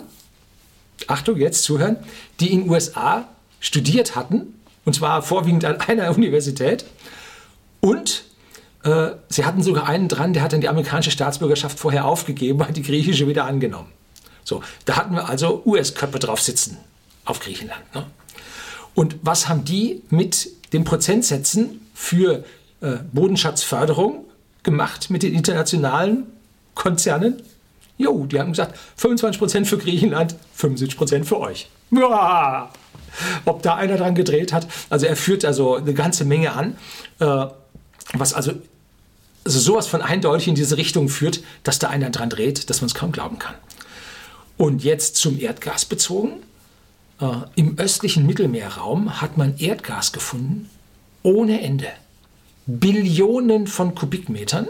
Achtung, 1.08 1.38
jetzt 1.38 1.64
zuhören, 1.64 1.98
die 2.40 2.52
in 2.52 2.70
USA 2.70 3.28
studiert 3.60 4.16
hatten, 4.16 4.56
und 4.86 4.94
zwar 4.94 5.22
vorwiegend 5.22 5.66
an 5.66 5.80
einer 5.88 6.16
Universität. 6.16 6.86
Und 7.80 8.24
äh, 8.84 9.12
sie 9.30 9.46
hatten 9.46 9.62
sogar 9.62 9.88
einen 9.88 10.08
dran, 10.08 10.34
der 10.34 10.44
hat 10.44 10.54
dann 10.54 10.62
die 10.62 10.70
amerikanische 10.70 11.12
Staatsbürgerschaft 11.12 11.80
vorher 11.80 12.06
aufgegeben, 12.06 12.66
hat 12.68 12.78
die 12.78 12.84
griechische 12.84 13.28
wieder 13.28 13.46
angenommen. 13.46 13.92
So, 14.44 14.64
da 14.86 14.96
hatten 14.96 15.14
wir 15.14 15.28
also 15.28 15.62
US-Köpfe 15.66 16.20
drauf 16.20 16.42
sitzen 16.42 16.78
auf 17.26 17.40
Griechenland. 17.40 17.84
Ne? 17.94 18.06
Und 18.96 19.18
was 19.22 19.50
haben 19.50 19.66
die 19.66 20.02
mit 20.10 20.50
den 20.74 20.84
Prozentsätzen 20.84 21.82
für 21.94 22.46
äh, 22.82 22.98
Bodenschatzförderung 23.12 24.26
gemacht 24.64 25.10
mit 25.10 25.24
den 25.24 25.34
internationalen 25.34 26.28
Konzernen? 26.74 27.42
Jo, 27.98 28.26
die 28.26 28.40
haben 28.40 28.52
gesagt, 28.52 28.78
25% 29.02 29.66
für 29.66 29.78
Griechenland, 29.78 30.36
75% 30.58 31.24
für 31.24 31.40
euch. 31.40 31.70
Ja, 31.92 32.70
ob 33.46 33.64
da 33.64 33.76
einer 33.76 33.98
dran 33.98 34.14
gedreht 34.14 34.54
hat. 34.54 34.68
Also 34.90 35.06
er 35.06 35.16
führt 35.16 35.46
also 35.46 35.76
eine 35.76 35.94
ganze 35.94 36.26
Menge 36.26 36.54
an, 36.54 36.78
äh, 37.20 37.46
was 38.14 38.34
also, 38.34 38.52
also 39.44 39.60
sowas 39.60 39.88
von 39.88 40.02
eindeutig 40.02 40.48
in 40.48 40.56
diese 40.56 40.78
Richtung 40.78 41.10
führt, 41.10 41.42
dass 41.64 41.80
da 41.80 41.90
einer 41.90 42.10
dran 42.10 42.30
dreht, 42.30 42.70
dass 42.70 42.82
man 42.82 42.88
es 42.88 42.96
kaum 42.96 43.12
glauben 43.12 43.40
kann. 43.40 43.56
Und 44.58 44.84
jetzt 44.84 45.16
zum 45.16 45.40
Erdgas 45.40 45.86
bezogen. 45.86 46.44
Äh, 47.20 47.26
Im 47.56 47.78
östlichen 47.78 48.26
Mittelmeerraum 48.26 49.22
hat 49.22 49.38
man 49.38 49.58
Erdgas 49.58 50.12
gefunden 50.12 50.70
ohne 51.24 51.62
Ende. 51.62 51.88
Billionen 52.66 53.68
von 53.68 53.96
Kubikmetern. 53.96 54.68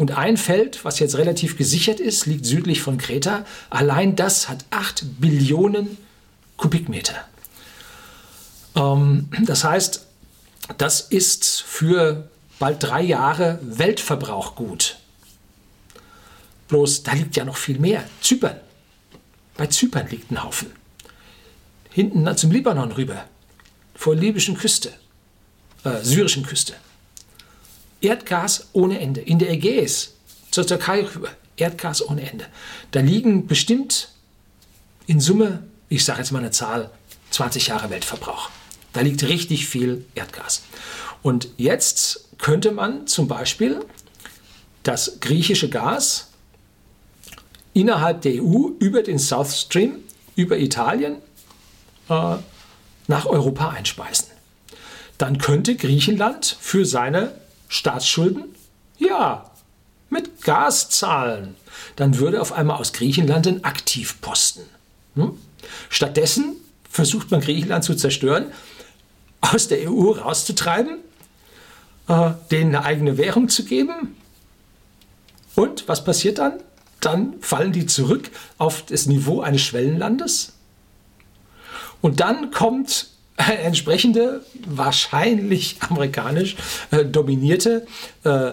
Und 0.00 0.12
ein 0.12 0.38
Feld, 0.38 0.82
was 0.86 0.98
jetzt 0.98 1.18
relativ 1.18 1.58
gesichert 1.58 2.00
ist, 2.00 2.24
liegt 2.24 2.46
südlich 2.46 2.80
von 2.80 2.96
Kreta. 2.96 3.44
Allein 3.68 4.16
das 4.16 4.48
hat 4.48 4.64
8 4.70 5.20
Billionen 5.20 5.98
Kubikmeter. 6.56 7.16
Ähm, 8.74 9.28
das 9.42 9.62
heißt, 9.62 10.06
das 10.78 11.02
ist 11.02 11.60
für 11.60 12.30
bald 12.58 12.82
drei 12.82 13.02
Jahre 13.02 13.58
Weltverbrauch 13.60 14.54
gut. 14.54 14.96
Bloß, 16.68 17.02
da 17.02 17.12
liegt 17.12 17.36
ja 17.36 17.44
noch 17.44 17.58
viel 17.58 17.78
mehr. 17.78 18.02
Zypern. 18.22 18.56
Bei 19.58 19.66
Zypern 19.66 20.08
liegt 20.08 20.30
ein 20.30 20.42
Haufen. 20.42 20.70
Hinten 21.90 22.34
zum 22.38 22.50
Libanon 22.52 22.92
rüber. 22.92 23.26
vor 23.94 24.16
libyschen 24.16 24.56
Küste, 24.56 24.94
äh, 25.84 26.02
syrischen 26.02 26.46
Küste. 26.46 26.72
Erdgas 28.00 28.68
ohne 28.72 29.00
Ende. 29.00 29.20
In 29.20 29.38
der 29.38 29.50
Ägäis, 29.50 30.14
zur 30.50 30.66
Türkei 30.66 31.04
rüber, 31.04 31.28
Erdgas 31.56 32.06
ohne 32.06 32.28
Ende. 32.30 32.46
Da 32.90 33.00
liegen 33.00 33.46
bestimmt 33.46 34.08
in 35.06 35.20
Summe, 35.20 35.64
ich 35.88 36.04
sage 36.04 36.20
jetzt 36.20 36.32
mal 36.32 36.38
eine 36.38 36.50
Zahl, 36.50 36.90
20 37.30 37.68
Jahre 37.68 37.90
Weltverbrauch. 37.90 38.50
Da 38.92 39.02
liegt 39.02 39.22
richtig 39.22 39.66
viel 39.66 40.04
Erdgas. 40.14 40.62
Und 41.22 41.48
jetzt 41.56 42.28
könnte 42.38 42.72
man 42.72 43.06
zum 43.06 43.28
Beispiel 43.28 43.84
das 44.82 45.20
griechische 45.20 45.68
Gas 45.68 46.28
innerhalb 47.72 48.22
der 48.22 48.42
EU 48.42 48.70
über 48.78 49.02
den 49.02 49.18
South 49.18 49.54
Stream, 49.54 49.96
über 50.34 50.58
Italien, 50.58 51.16
äh, 52.08 52.36
nach 53.06 53.26
Europa 53.26 53.68
einspeisen. 53.70 54.26
Dann 55.18 55.38
könnte 55.38 55.76
Griechenland 55.76 56.56
für 56.60 56.86
seine 56.86 57.32
Staatsschulden, 57.70 58.44
ja, 58.98 59.48
mit 60.10 60.42
Gas 60.42 60.90
zahlen. 60.90 61.54
Dann 61.96 62.18
würde 62.18 62.42
auf 62.42 62.52
einmal 62.52 62.76
aus 62.76 62.92
Griechenland 62.92 63.46
ein 63.46 63.64
Aktivposten. 63.64 64.64
Hm? 65.14 65.38
Stattdessen 65.88 66.56
versucht 66.90 67.30
man 67.30 67.40
Griechenland 67.40 67.84
zu 67.84 67.94
zerstören, 67.94 68.46
aus 69.40 69.68
der 69.68 69.88
EU 69.88 70.10
rauszutreiben, 70.10 70.98
äh, 72.08 72.32
denen 72.50 72.74
eine 72.74 72.84
eigene 72.84 73.16
Währung 73.16 73.48
zu 73.48 73.64
geben. 73.64 74.16
Und 75.54 75.86
was 75.88 76.04
passiert 76.04 76.38
dann? 76.38 76.54
Dann 77.00 77.40
fallen 77.40 77.72
die 77.72 77.86
zurück 77.86 78.30
auf 78.58 78.82
das 78.82 79.06
Niveau 79.06 79.40
eines 79.40 79.62
Schwellenlandes. 79.62 80.54
Und 82.00 82.18
dann 82.18 82.50
kommt 82.50 83.10
entsprechende, 83.62 84.42
wahrscheinlich 84.66 85.76
amerikanisch 85.80 86.56
äh, 86.90 87.04
dominierte 87.04 87.86
äh, 88.24 88.52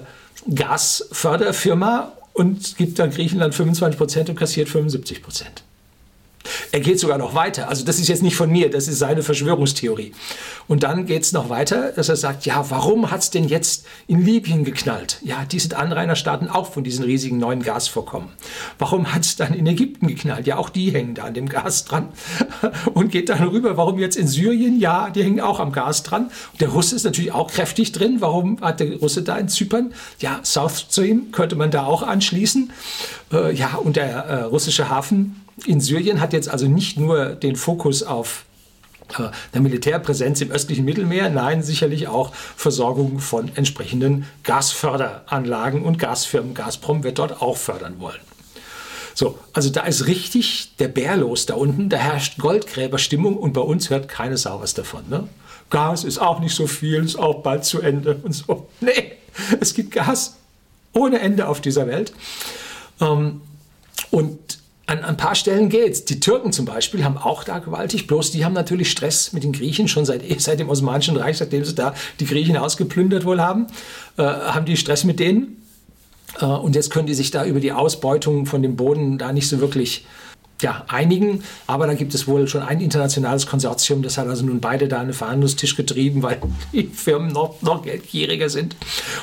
Gasförderfirma 0.54 2.14
und 2.34 2.78
gibt 2.78 3.00
dann 3.00 3.12
Griechenland 3.12 3.56
25 3.56 3.98
Prozent 3.98 4.30
und 4.30 4.36
kassiert 4.36 4.70
75 4.70 5.24
Prozent. 5.24 5.64
Er 6.72 6.80
geht 6.80 7.00
sogar 7.00 7.18
noch 7.18 7.36
weiter. 7.36 7.70
Also 7.70 7.86
das 7.86 8.00
ist 8.00 8.08
jetzt 8.08 8.24
nicht 8.24 8.36
von 8.36 8.50
mir, 8.50 8.70
das 8.70 8.88
ist 8.88 9.00
seine 9.00 9.24
Verschwörungstheorie. 9.24 10.14
Und 10.68 10.84
dann 10.84 11.06
geht 11.06 11.24
es 11.24 11.32
noch 11.32 11.50
weiter, 11.50 11.92
dass 11.92 12.10
er 12.10 12.16
sagt, 12.16 12.46
ja, 12.46 12.70
warum 12.70 13.10
hat 13.12 13.22
es 13.22 13.30
denn 13.30 13.48
jetzt 13.48 13.86
in 14.08 14.24
Libyen 14.24 14.64
geknallt? 14.64 15.20
Ja, 15.24 15.46
die 15.46 15.60
sind 15.60 15.74
Anrainerstaaten 15.74 16.50
auch 16.50 16.72
von 16.72 16.84
diesen 16.84 17.06
riesigen 17.06 17.38
neuen 17.38 17.64
Gasvorkommen. 17.64 18.30
Warum 18.78 19.14
hat 19.14 19.24
es 19.24 19.36
dann 19.36 19.54
in 19.54 19.66
Ägypten 19.66 20.08
geknallt? 20.08 20.46
Ja, 20.48 20.58
auch 20.58 20.70
die 20.70 20.92
hängen 20.92 21.16
da 21.16 21.24
an 21.24 21.34
dem 21.34 21.48
Gas 21.48 21.86
dran. 21.86 22.10
Und 22.94 23.12
geht 23.12 23.30
dann 23.30 23.44
rüber, 23.48 23.78
warum 23.78 24.00
jetzt 24.00 24.18
in 24.18 24.28
Syrien? 24.28 24.80
Ja, 24.80 25.10
die 25.10 25.24
hängen 25.24 25.40
auch 25.40 25.60
am 25.60 25.72
Gas 25.72 26.04
dran. 26.04 26.26
Und 26.52 26.62
der 26.62 26.70
Russe 26.70 26.96
ist 26.96 27.04
natürlich 27.04 27.32
auch 27.32 27.52
kräftig 27.52 27.92
drin. 27.92 28.18
Warum 28.20 28.60
hat 28.62 28.80
der 28.80 28.98
Russe 28.98 29.22
da 29.22 29.38
in 29.38 29.48
Zypern? 29.48 29.94
Ja, 30.20 30.42
South 30.44 30.88
Stream 30.90 31.32
könnte 31.32 31.56
man 31.56 31.72
da 31.72 31.86
auch 31.86 32.04
anschließen. 32.04 32.72
Äh, 33.32 33.54
ja, 33.54 33.76
und 33.76 33.96
der 33.96 34.08
äh, 34.08 34.42
russische 34.44 34.90
Hafen 34.90 35.47
in 35.66 35.82
Syrien 35.82 36.22
hat 36.22 36.34
jetzt 36.34 36.50
also 36.50 36.68
nicht 36.68 36.98
nur 36.98 37.30
den 37.30 37.56
Fokus 37.56 38.04
auf 38.04 38.46
äh, 39.18 39.30
der 39.54 39.62
Militärpräsenz 39.62 40.42
im 40.42 40.52
östlichen 40.52 40.86
Mittelmeer, 40.86 41.30
nein, 41.30 41.64
sicherlich 41.64 42.08
auch 42.08 42.34
Versorgung 42.34 43.20
von 43.20 43.56
entsprechenden 43.56 44.26
Gasförderanlagen 44.44 45.84
und 45.84 45.98
Gasfirmen. 45.98 46.54
Gazprom 46.54 47.04
wird 47.04 47.20
dort 47.20 47.42
auch 47.42 47.58
fördern 47.58 48.00
wollen. 48.00 48.20
So, 49.14 49.40
also 49.52 49.72
da 49.72 49.82
ist 49.82 50.06
richtig 50.06 50.76
der 50.78 50.90
Bär 50.90 51.18
los 51.18 51.48
da 51.48 51.56
unten, 51.56 51.90
da 51.90 51.98
herrscht 51.98 52.38
Goldgräberstimmung 52.38 53.36
und 53.36 53.54
bei 53.54 53.62
uns 53.62 53.90
hört 53.90 54.08
keine 54.08 54.38
Sau 54.38 54.62
was 54.62 54.76
davon. 54.76 55.10
Ne? 55.10 55.28
Gas 55.72 56.04
ist 56.04 56.20
auch 56.20 56.40
nicht 56.40 56.54
so 56.54 56.68
viel, 56.68 57.04
ist 57.04 57.18
auch 57.18 57.42
bald 57.42 57.66
zu 57.66 57.82
Ende 57.82 58.20
und 58.24 58.34
so. 58.34 58.70
Nee, 58.80 59.14
es 59.60 59.74
gibt 59.74 59.92
Gas 59.92 60.36
ohne 60.94 61.20
Ende 61.20 61.48
auf 61.48 61.62
dieser 61.62 61.88
Welt. 61.88 62.14
Ähm, 63.02 63.42
und 64.12 64.60
an 64.88 65.04
ein 65.04 65.18
paar 65.18 65.36
Stellen 65.36 65.70
geht's. 65.70 66.06
Die 66.06 66.20
Türken 66.20 66.52
zum 66.52 66.66
Beispiel 66.66 67.04
haben 67.04 67.18
auch 67.18 67.44
da 67.44 67.60
gewaltig, 67.60 68.08
bloß 68.08 68.32
die 68.32 68.46
haben 68.46 68.54
natürlich 68.54 68.90
Stress 68.90 69.34
mit 69.34 69.44
den 69.44 69.52
Griechen 69.52 69.88
schon 69.88 70.06
seit, 70.06 70.24
seit 70.42 70.60
dem 70.60 70.70
Osmanischen 70.70 71.18
Reich, 71.18 71.38
seitdem 71.38 71.64
sie 71.64 71.76
da 71.76 71.94
die 72.20 72.26
Griechen 72.26 72.58
ausgeplündert 72.58 73.26
wohl 73.26 73.42
haben, 73.42 73.68
äh, 74.18 74.24
haben 74.24 74.66
die 74.66 74.78
Stress 74.78 75.04
mit 75.04 75.20
denen. 75.20 75.62
Äh, 76.40 76.46
und 76.46 76.76
jetzt 76.76 76.90
können 76.90 77.06
die 77.06 77.14
sich 77.14 77.32
da 77.32 77.46
über 77.46 77.60
die 77.60 77.74
Ausbeutung 77.74 78.46
von 78.46 78.62
dem 78.62 78.76
Boden 78.78 79.18
da 79.18 79.34
nicht 79.34 79.50
so 79.50 79.60
wirklich 79.60 80.06
ja, 80.62 80.84
einigen, 80.88 81.44
aber 81.68 81.86
da 81.86 81.94
gibt 81.94 82.16
es 82.16 82.28
wohl 82.28 82.48
schon 82.48 82.64
ein 82.64 82.82
internationales 82.82 83.46
Konsortium, 83.46 84.02
das 84.02 84.18
hat 84.18 84.28
also 84.28 84.46
nun 84.46 84.60
beide 84.60 84.88
da 84.88 85.00
einen 85.00 85.14
Verhandlungstisch 85.14 85.76
getrieben, 85.76 86.24
weil 86.24 86.42
die 86.74 86.88
Firmen 86.88 87.32
noch, 87.32 87.62
noch 87.62 87.84
geldgieriger 87.84 88.50
sind. 88.50 88.76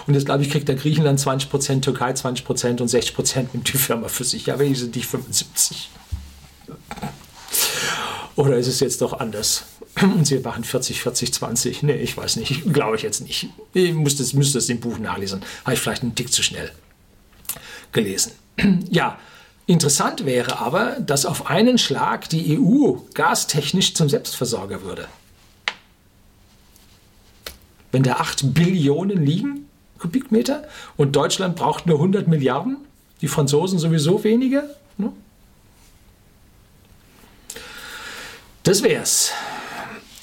Und 0.07 0.15
jetzt, 0.15 0.27
glaube 0.27 0.43
ich, 0.43 0.51
kriegt 0.51 0.69
der 0.69 0.77
Griechenland 0.77 1.19
20 1.19 1.51
Prozent, 1.51 1.85
Türkei 1.85 2.13
20 2.13 2.45
Prozent 2.45 2.81
und 2.81 2.89
60 2.89 3.15
Prozent 3.15 3.55
nimmt 3.55 3.73
die 3.73 3.79
Firma 3.79 4.09
für 4.09 4.25
sich. 4.25 4.47
Ja, 4.47 4.59
wenigstens 4.59 4.95
nicht 4.95 5.07
75. 5.07 5.91
Oder 8.37 8.57
ist 8.57 8.67
es 8.67 8.81
jetzt 8.81 9.01
doch 9.01 9.13
anders? 9.13 9.65
Und 10.01 10.27
sie 10.27 10.39
machen 10.41 10.65
40, 10.65 11.01
40, 11.01 11.33
20. 11.35 11.83
Nee, 11.85 11.95
ich 11.95 12.17
weiß 12.17 12.37
nicht. 12.37 12.73
Glaube 12.73 12.97
ich 12.97 13.03
jetzt 13.03 13.21
nicht. 13.21 13.49
Ich 13.73 13.93
müsste 13.95 14.23
es, 14.23 14.33
müsste 14.33 14.59
es 14.59 14.69
im 14.69 14.81
Buch 14.81 14.99
nachlesen. 14.99 15.43
Habe 15.65 15.75
ich 15.75 15.81
vielleicht 15.81 16.03
einen 16.03 16.15
Tick 16.15 16.33
zu 16.33 16.43
schnell 16.43 16.73
gelesen. 17.93 18.33
Ja, 18.91 19.19
Interessant 19.67 20.27
wäre 20.27 20.59
aber, 20.59 20.97
dass 21.01 21.25
auf 21.25 21.47
einen 21.47 21.79
Schlag 21.79 22.29
die 22.29 22.59
EU 22.59 22.99
gastechnisch 23.15 23.95
zum 23.95 24.09
Selbstversorger 24.11 24.83
würde. 24.83 25.09
Wenn 27.91 28.03
da 28.03 28.15
8 28.17 28.53
Billionen 28.53 29.25
liegen, 29.25 29.69
Kubikmeter, 29.99 30.65
und 30.97 31.17
Deutschland 31.17 31.57
braucht 31.57 31.87
nur 31.87 31.97
100 31.97 32.29
Milliarden, 32.29 32.77
die 33.23 33.29
Franzosen 33.29 33.79
sowieso 33.79 34.23
weniger. 34.23 34.65
Ne? 34.99 35.13
Das 38.65 38.83
wär's. 38.83 39.31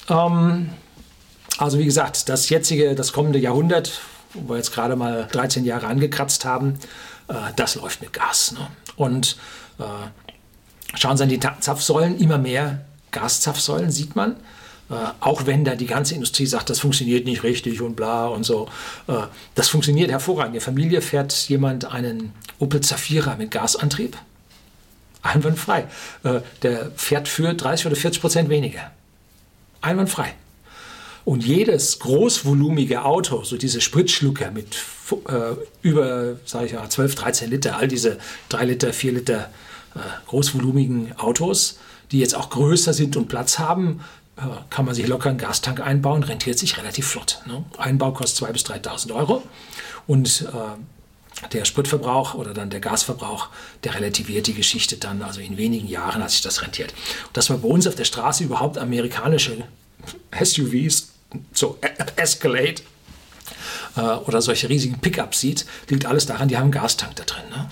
Ähm, 0.08 0.70
also 1.58 1.78
wie 1.78 1.84
gesagt, 1.84 2.28
das 2.28 2.48
jetzige, 2.48 2.94
das 2.94 3.12
kommende 3.12 3.40
Jahrhundert, 3.40 4.00
wo 4.34 4.50
wir 4.50 4.56
jetzt 4.56 4.72
gerade 4.72 4.94
mal 4.94 5.26
13 5.32 5.64
Jahre 5.64 5.86
angekratzt 5.86 6.44
haben, 6.44 6.78
äh, 7.28 7.34
das 7.56 7.74
läuft 7.74 8.00
mit 8.02 8.12
Gas. 8.12 8.52
Ne? 8.52 8.68
Und 8.96 9.36
äh, 9.78 10.96
schauen 10.96 11.16
Sie 11.16 11.22
an 11.22 11.28
die 11.28 11.40
Zapfsäulen, 11.40 12.18
immer 12.18 12.38
mehr 12.38 12.84
Gaszapfsäulen 13.10 13.90
sieht 13.90 14.16
man. 14.16 14.36
Äh, 14.90 14.94
auch 15.20 15.46
wenn 15.46 15.64
da 15.64 15.74
die 15.74 15.86
ganze 15.86 16.14
Industrie 16.14 16.46
sagt, 16.46 16.68
das 16.70 16.80
funktioniert 16.80 17.24
nicht 17.24 17.42
richtig 17.44 17.80
und 17.80 17.94
bla 17.94 18.26
und 18.26 18.44
so. 18.44 18.68
Äh, 19.06 19.14
das 19.54 19.68
funktioniert 19.68 20.10
hervorragend. 20.10 20.50
In 20.50 20.54
der 20.54 20.62
Familie 20.62 21.00
fährt 21.00 21.32
jemand 21.48 21.84
einen 21.84 22.32
Opel 22.58 22.80
Zafira 22.80 23.36
mit 23.36 23.50
Gasantrieb. 23.50 24.16
Einwandfrei. 25.22 25.86
Äh, 26.24 26.40
der 26.62 26.90
fährt 26.96 27.28
für 27.28 27.54
30 27.54 27.86
oder 27.86 27.96
40 27.96 28.20
Prozent 28.20 28.48
weniger. 28.48 28.90
Einwandfrei. 29.80 30.34
Und 31.24 31.44
jedes 31.44 31.98
großvolumige 32.00 33.04
Auto, 33.04 33.44
so 33.44 33.56
diese 33.56 33.80
Spritschlucker 33.80 34.50
mit 34.50 34.76
äh, 35.28 35.54
über, 35.82 36.36
sage 36.44 36.66
ich 36.66 36.72
mal, 36.72 36.88
12, 36.88 37.14
13 37.14 37.50
Liter, 37.50 37.76
all 37.76 37.88
diese 37.88 38.18
3 38.48 38.64
Liter, 38.64 38.92
4 38.92 39.12
Liter 39.12 39.50
äh, 39.94 39.98
großvolumigen 40.26 41.18
Autos, 41.18 41.78
die 42.10 42.18
jetzt 42.18 42.34
auch 42.34 42.50
größer 42.50 42.92
sind 42.92 43.16
und 43.16 43.28
Platz 43.28 43.58
haben, 43.58 44.00
äh, 44.36 44.42
kann 44.70 44.84
man 44.84 44.94
sich 44.94 45.06
locker 45.06 45.30
einen 45.30 45.38
Gastank 45.38 45.80
einbauen, 45.80 46.22
rentiert 46.22 46.58
sich 46.58 46.76
relativ 46.76 47.06
flott. 47.06 47.42
Ne? 47.46 47.64
Einbau 47.78 48.12
kostet 48.12 48.48
2.000 48.48 48.52
bis 48.52 48.62
3.000 48.64 49.14
Euro 49.14 49.42
und 50.06 50.42
äh, 50.52 51.48
der 51.52 51.64
Spritverbrauch 51.64 52.34
oder 52.34 52.54
dann 52.54 52.70
der 52.70 52.80
Gasverbrauch, 52.80 53.48
der 53.84 53.94
relativiert 53.94 54.46
die 54.46 54.54
Geschichte 54.54 54.96
dann, 54.96 55.22
also 55.22 55.40
in 55.40 55.56
wenigen 55.56 55.88
Jahren 55.88 56.22
hat 56.22 56.30
sich 56.30 56.42
das 56.42 56.62
rentiert. 56.62 56.92
Und 57.26 57.36
dass 57.36 57.48
man 57.48 57.60
bei 57.60 57.68
uns 57.68 57.86
auf 57.86 57.94
der 57.94 58.04
Straße 58.04 58.44
überhaupt 58.44 58.78
amerikanische 58.78 59.64
SUVs, 60.42 61.11
so 61.52 61.78
Escalade, 62.16 62.82
äh, 63.96 64.00
oder 64.00 64.42
solche 64.42 64.68
riesigen 64.68 64.98
Pickups 64.98 65.40
sieht, 65.40 65.66
liegt 65.88 66.06
alles 66.06 66.26
daran, 66.26 66.48
die 66.48 66.56
haben 66.56 66.64
einen 66.64 66.72
Gastank 66.72 67.16
da 67.16 67.24
drin. 67.24 67.44
Ne? 67.50 67.68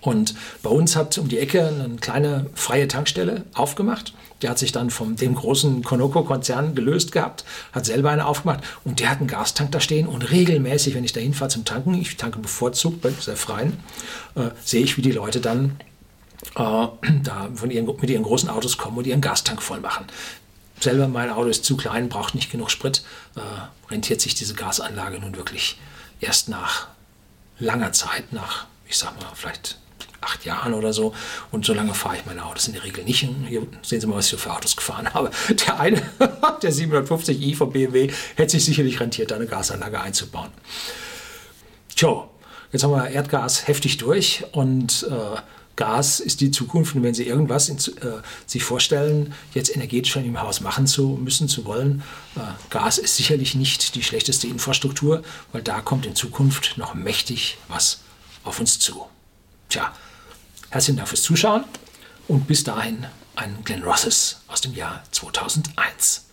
Und 0.00 0.34
bei 0.62 0.70
uns 0.70 0.94
hat 0.94 1.18
um 1.18 1.28
die 1.28 1.38
Ecke 1.38 1.66
eine 1.66 1.96
kleine 1.96 2.46
freie 2.54 2.86
Tankstelle 2.86 3.44
aufgemacht. 3.54 4.14
Der 4.42 4.50
hat 4.50 4.58
sich 4.58 4.70
dann 4.70 4.90
von 4.90 5.16
dem 5.16 5.34
großen 5.34 5.82
Conoco-Konzern 5.82 6.74
gelöst 6.74 7.10
gehabt, 7.10 7.44
hat 7.72 7.86
selber 7.86 8.10
eine 8.10 8.26
aufgemacht 8.26 8.62
und 8.84 9.00
der 9.00 9.10
hat 9.10 9.18
einen 9.18 9.28
Gastank 9.28 9.72
da 9.72 9.80
stehen. 9.80 10.06
Und 10.06 10.30
regelmäßig, 10.30 10.94
wenn 10.94 11.04
ich 11.04 11.12
da 11.12 11.20
hinfahre 11.20 11.50
zum 11.50 11.64
Tanken, 11.64 11.94
ich 11.94 12.16
tanke 12.16 12.38
bevorzugt 12.38 13.00
bei 13.00 13.10
sehr 13.10 13.36
freien, 13.36 13.78
äh, 14.36 14.50
sehe 14.64 14.82
ich, 14.82 14.96
wie 14.96 15.02
die 15.02 15.12
Leute 15.12 15.40
dann 15.40 15.76
äh, 16.54 16.60
da 17.22 17.48
ihren, 17.68 17.86
mit 17.86 18.10
ihren 18.10 18.22
großen 18.22 18.50
Autos 18.50 18.76
kommen 18.76 18.98
und 18.98 19.06
ihren 19.06 19.20
Gastank 19.20 19.62
voll 19.62 19.80
machen 19.80 20.06
selber 20.80 21.08
mein 21.08 21.30
Auto 21.30 21.48
ist 21.48 21.64
zu 21.64 21.76
klein, 21.76 22.08
braucht 22.08 22.34
nicht 22.34 22.50
genug 22.50 22.70
Sprit, 22.70 23.02
äh, 23.36 23.40
rentiert 23.90 24.20
sich 24.20 24.34
diese 24.34 24.54
Gasanlage 24.54 25.18
nun 25.18 25.36
wirklich 25.36 25.78
erst 26.20 26.48
nach 26.48 26.88
langer 27.58 27.92
Zeit, 27.92 28.32
nach, 28.32 28.66
ich 28.86 28.98
sag 28.98 29.20
mal, 29.20 29.30
vielleicht 29.34 29.78
acht 30.20 30.44
Jahren 30.44 30.74
oder 30.74 30.92
so. 30.92 31.14
Und 31.50 31.64
so 31.64 31.72
lange 31.72 31.94
fahre 31.94 32.16
ich 32.16 32.26
meine 32.26 32.44
Autos 32.44 32.66
in 32.66 32.74
der 32.74 32.84
Regel 32.84 33.04
nicht. 33.04 33.28
Hier 33.48 33.66
sehen 33.82 34.00
Sie 34.00 34.06
mal, 34.06 34.16
was 34.16 34.32
ich 34.32 34.38
für 34.38 34.52
Autos 34.52 34.76
gefahren 34.76 35.12
habe. 35.14 35.30
Der 35.66 35.80
eine, 35.80 36.02
der 36.62 36.72
750i 36.72 37.56
von 37.56 37.70
BMW, 37.70 38.10
hätte 38.34 38.52
sich 38.52 38.64
sicherlich 38.64 39.00
rentiert, 39.00 39.32
eine 39.32 39.46
Gasanlage 39.46 40.00
einzubauen. 40.00 40.50
Tja, 41.94 42.28
jetzt 42.72 42.82
haben 42.82 42.92
wir 42.92 43.08
Erdgas 43.08 43.68
heftig 43.68 43.98
durch 43.98 44.44
und 44.52 45.06
äh, 45.10 45.40
Gas 45.76 46.20
ist 46.20 46.40
die 46.40 46.50
Zukunft. 46.50 46.94
Und 46.94 47.02
wenn 47.02 47.14
Sie 47.14 47.24
irgendwas 47.24 47.68
in, 47.68 47.76
äh, 47.76 48.22
sich 48.46 48.64
vorstellen, 48.64 49.34
jetzt 49.54 49.74
energetisch 49.74 50.16
in 50.16 50.24
Ihrem 50.24 50.42
Haus 50.42 50.60
machen 50.60 50.86
zu 50.86 51.18
müssen, 51.22 51.48
zu 51.48 51.64
wollen, 51.64 52.02
äh, 52.34 52.40
Gas 52.70 52.98
ist 52.98 53.16
sicherlich 53.16 53.54
nicht 53.54 53.94
die 53.94 54.02
schlechteste 54.02 54.46
Infrastruktur, 54.46 55.22
weil 55.52 55.62
da 55.62 55.80
kommt 55.80 56.06
in 56.06 56.16
Zukunft 56.16 56.78
noch 56.78 56.94
mächtig 56.94 57.58
was 57.68 58.00
auf 58.44 58.58
uns 58.58 58.78
zu. 58.78 59.06
Tja, 59.68 59.92
herzlichen 60.70 60.96
Dank 60.96 61.08
fürs 61.08 61.22
Zuschauen 61.22 61.64
und 62.28 62.46
bis 62.46 62.64
dahin 62.64 63.06
ein 63.34 63.58
Glenn 63.64 63.82
Rosses 63.82 64.40
aus 64.48 64.60
dem 64.60 64.74
Jahr 64.74 65.02
2001. 65.10 66.25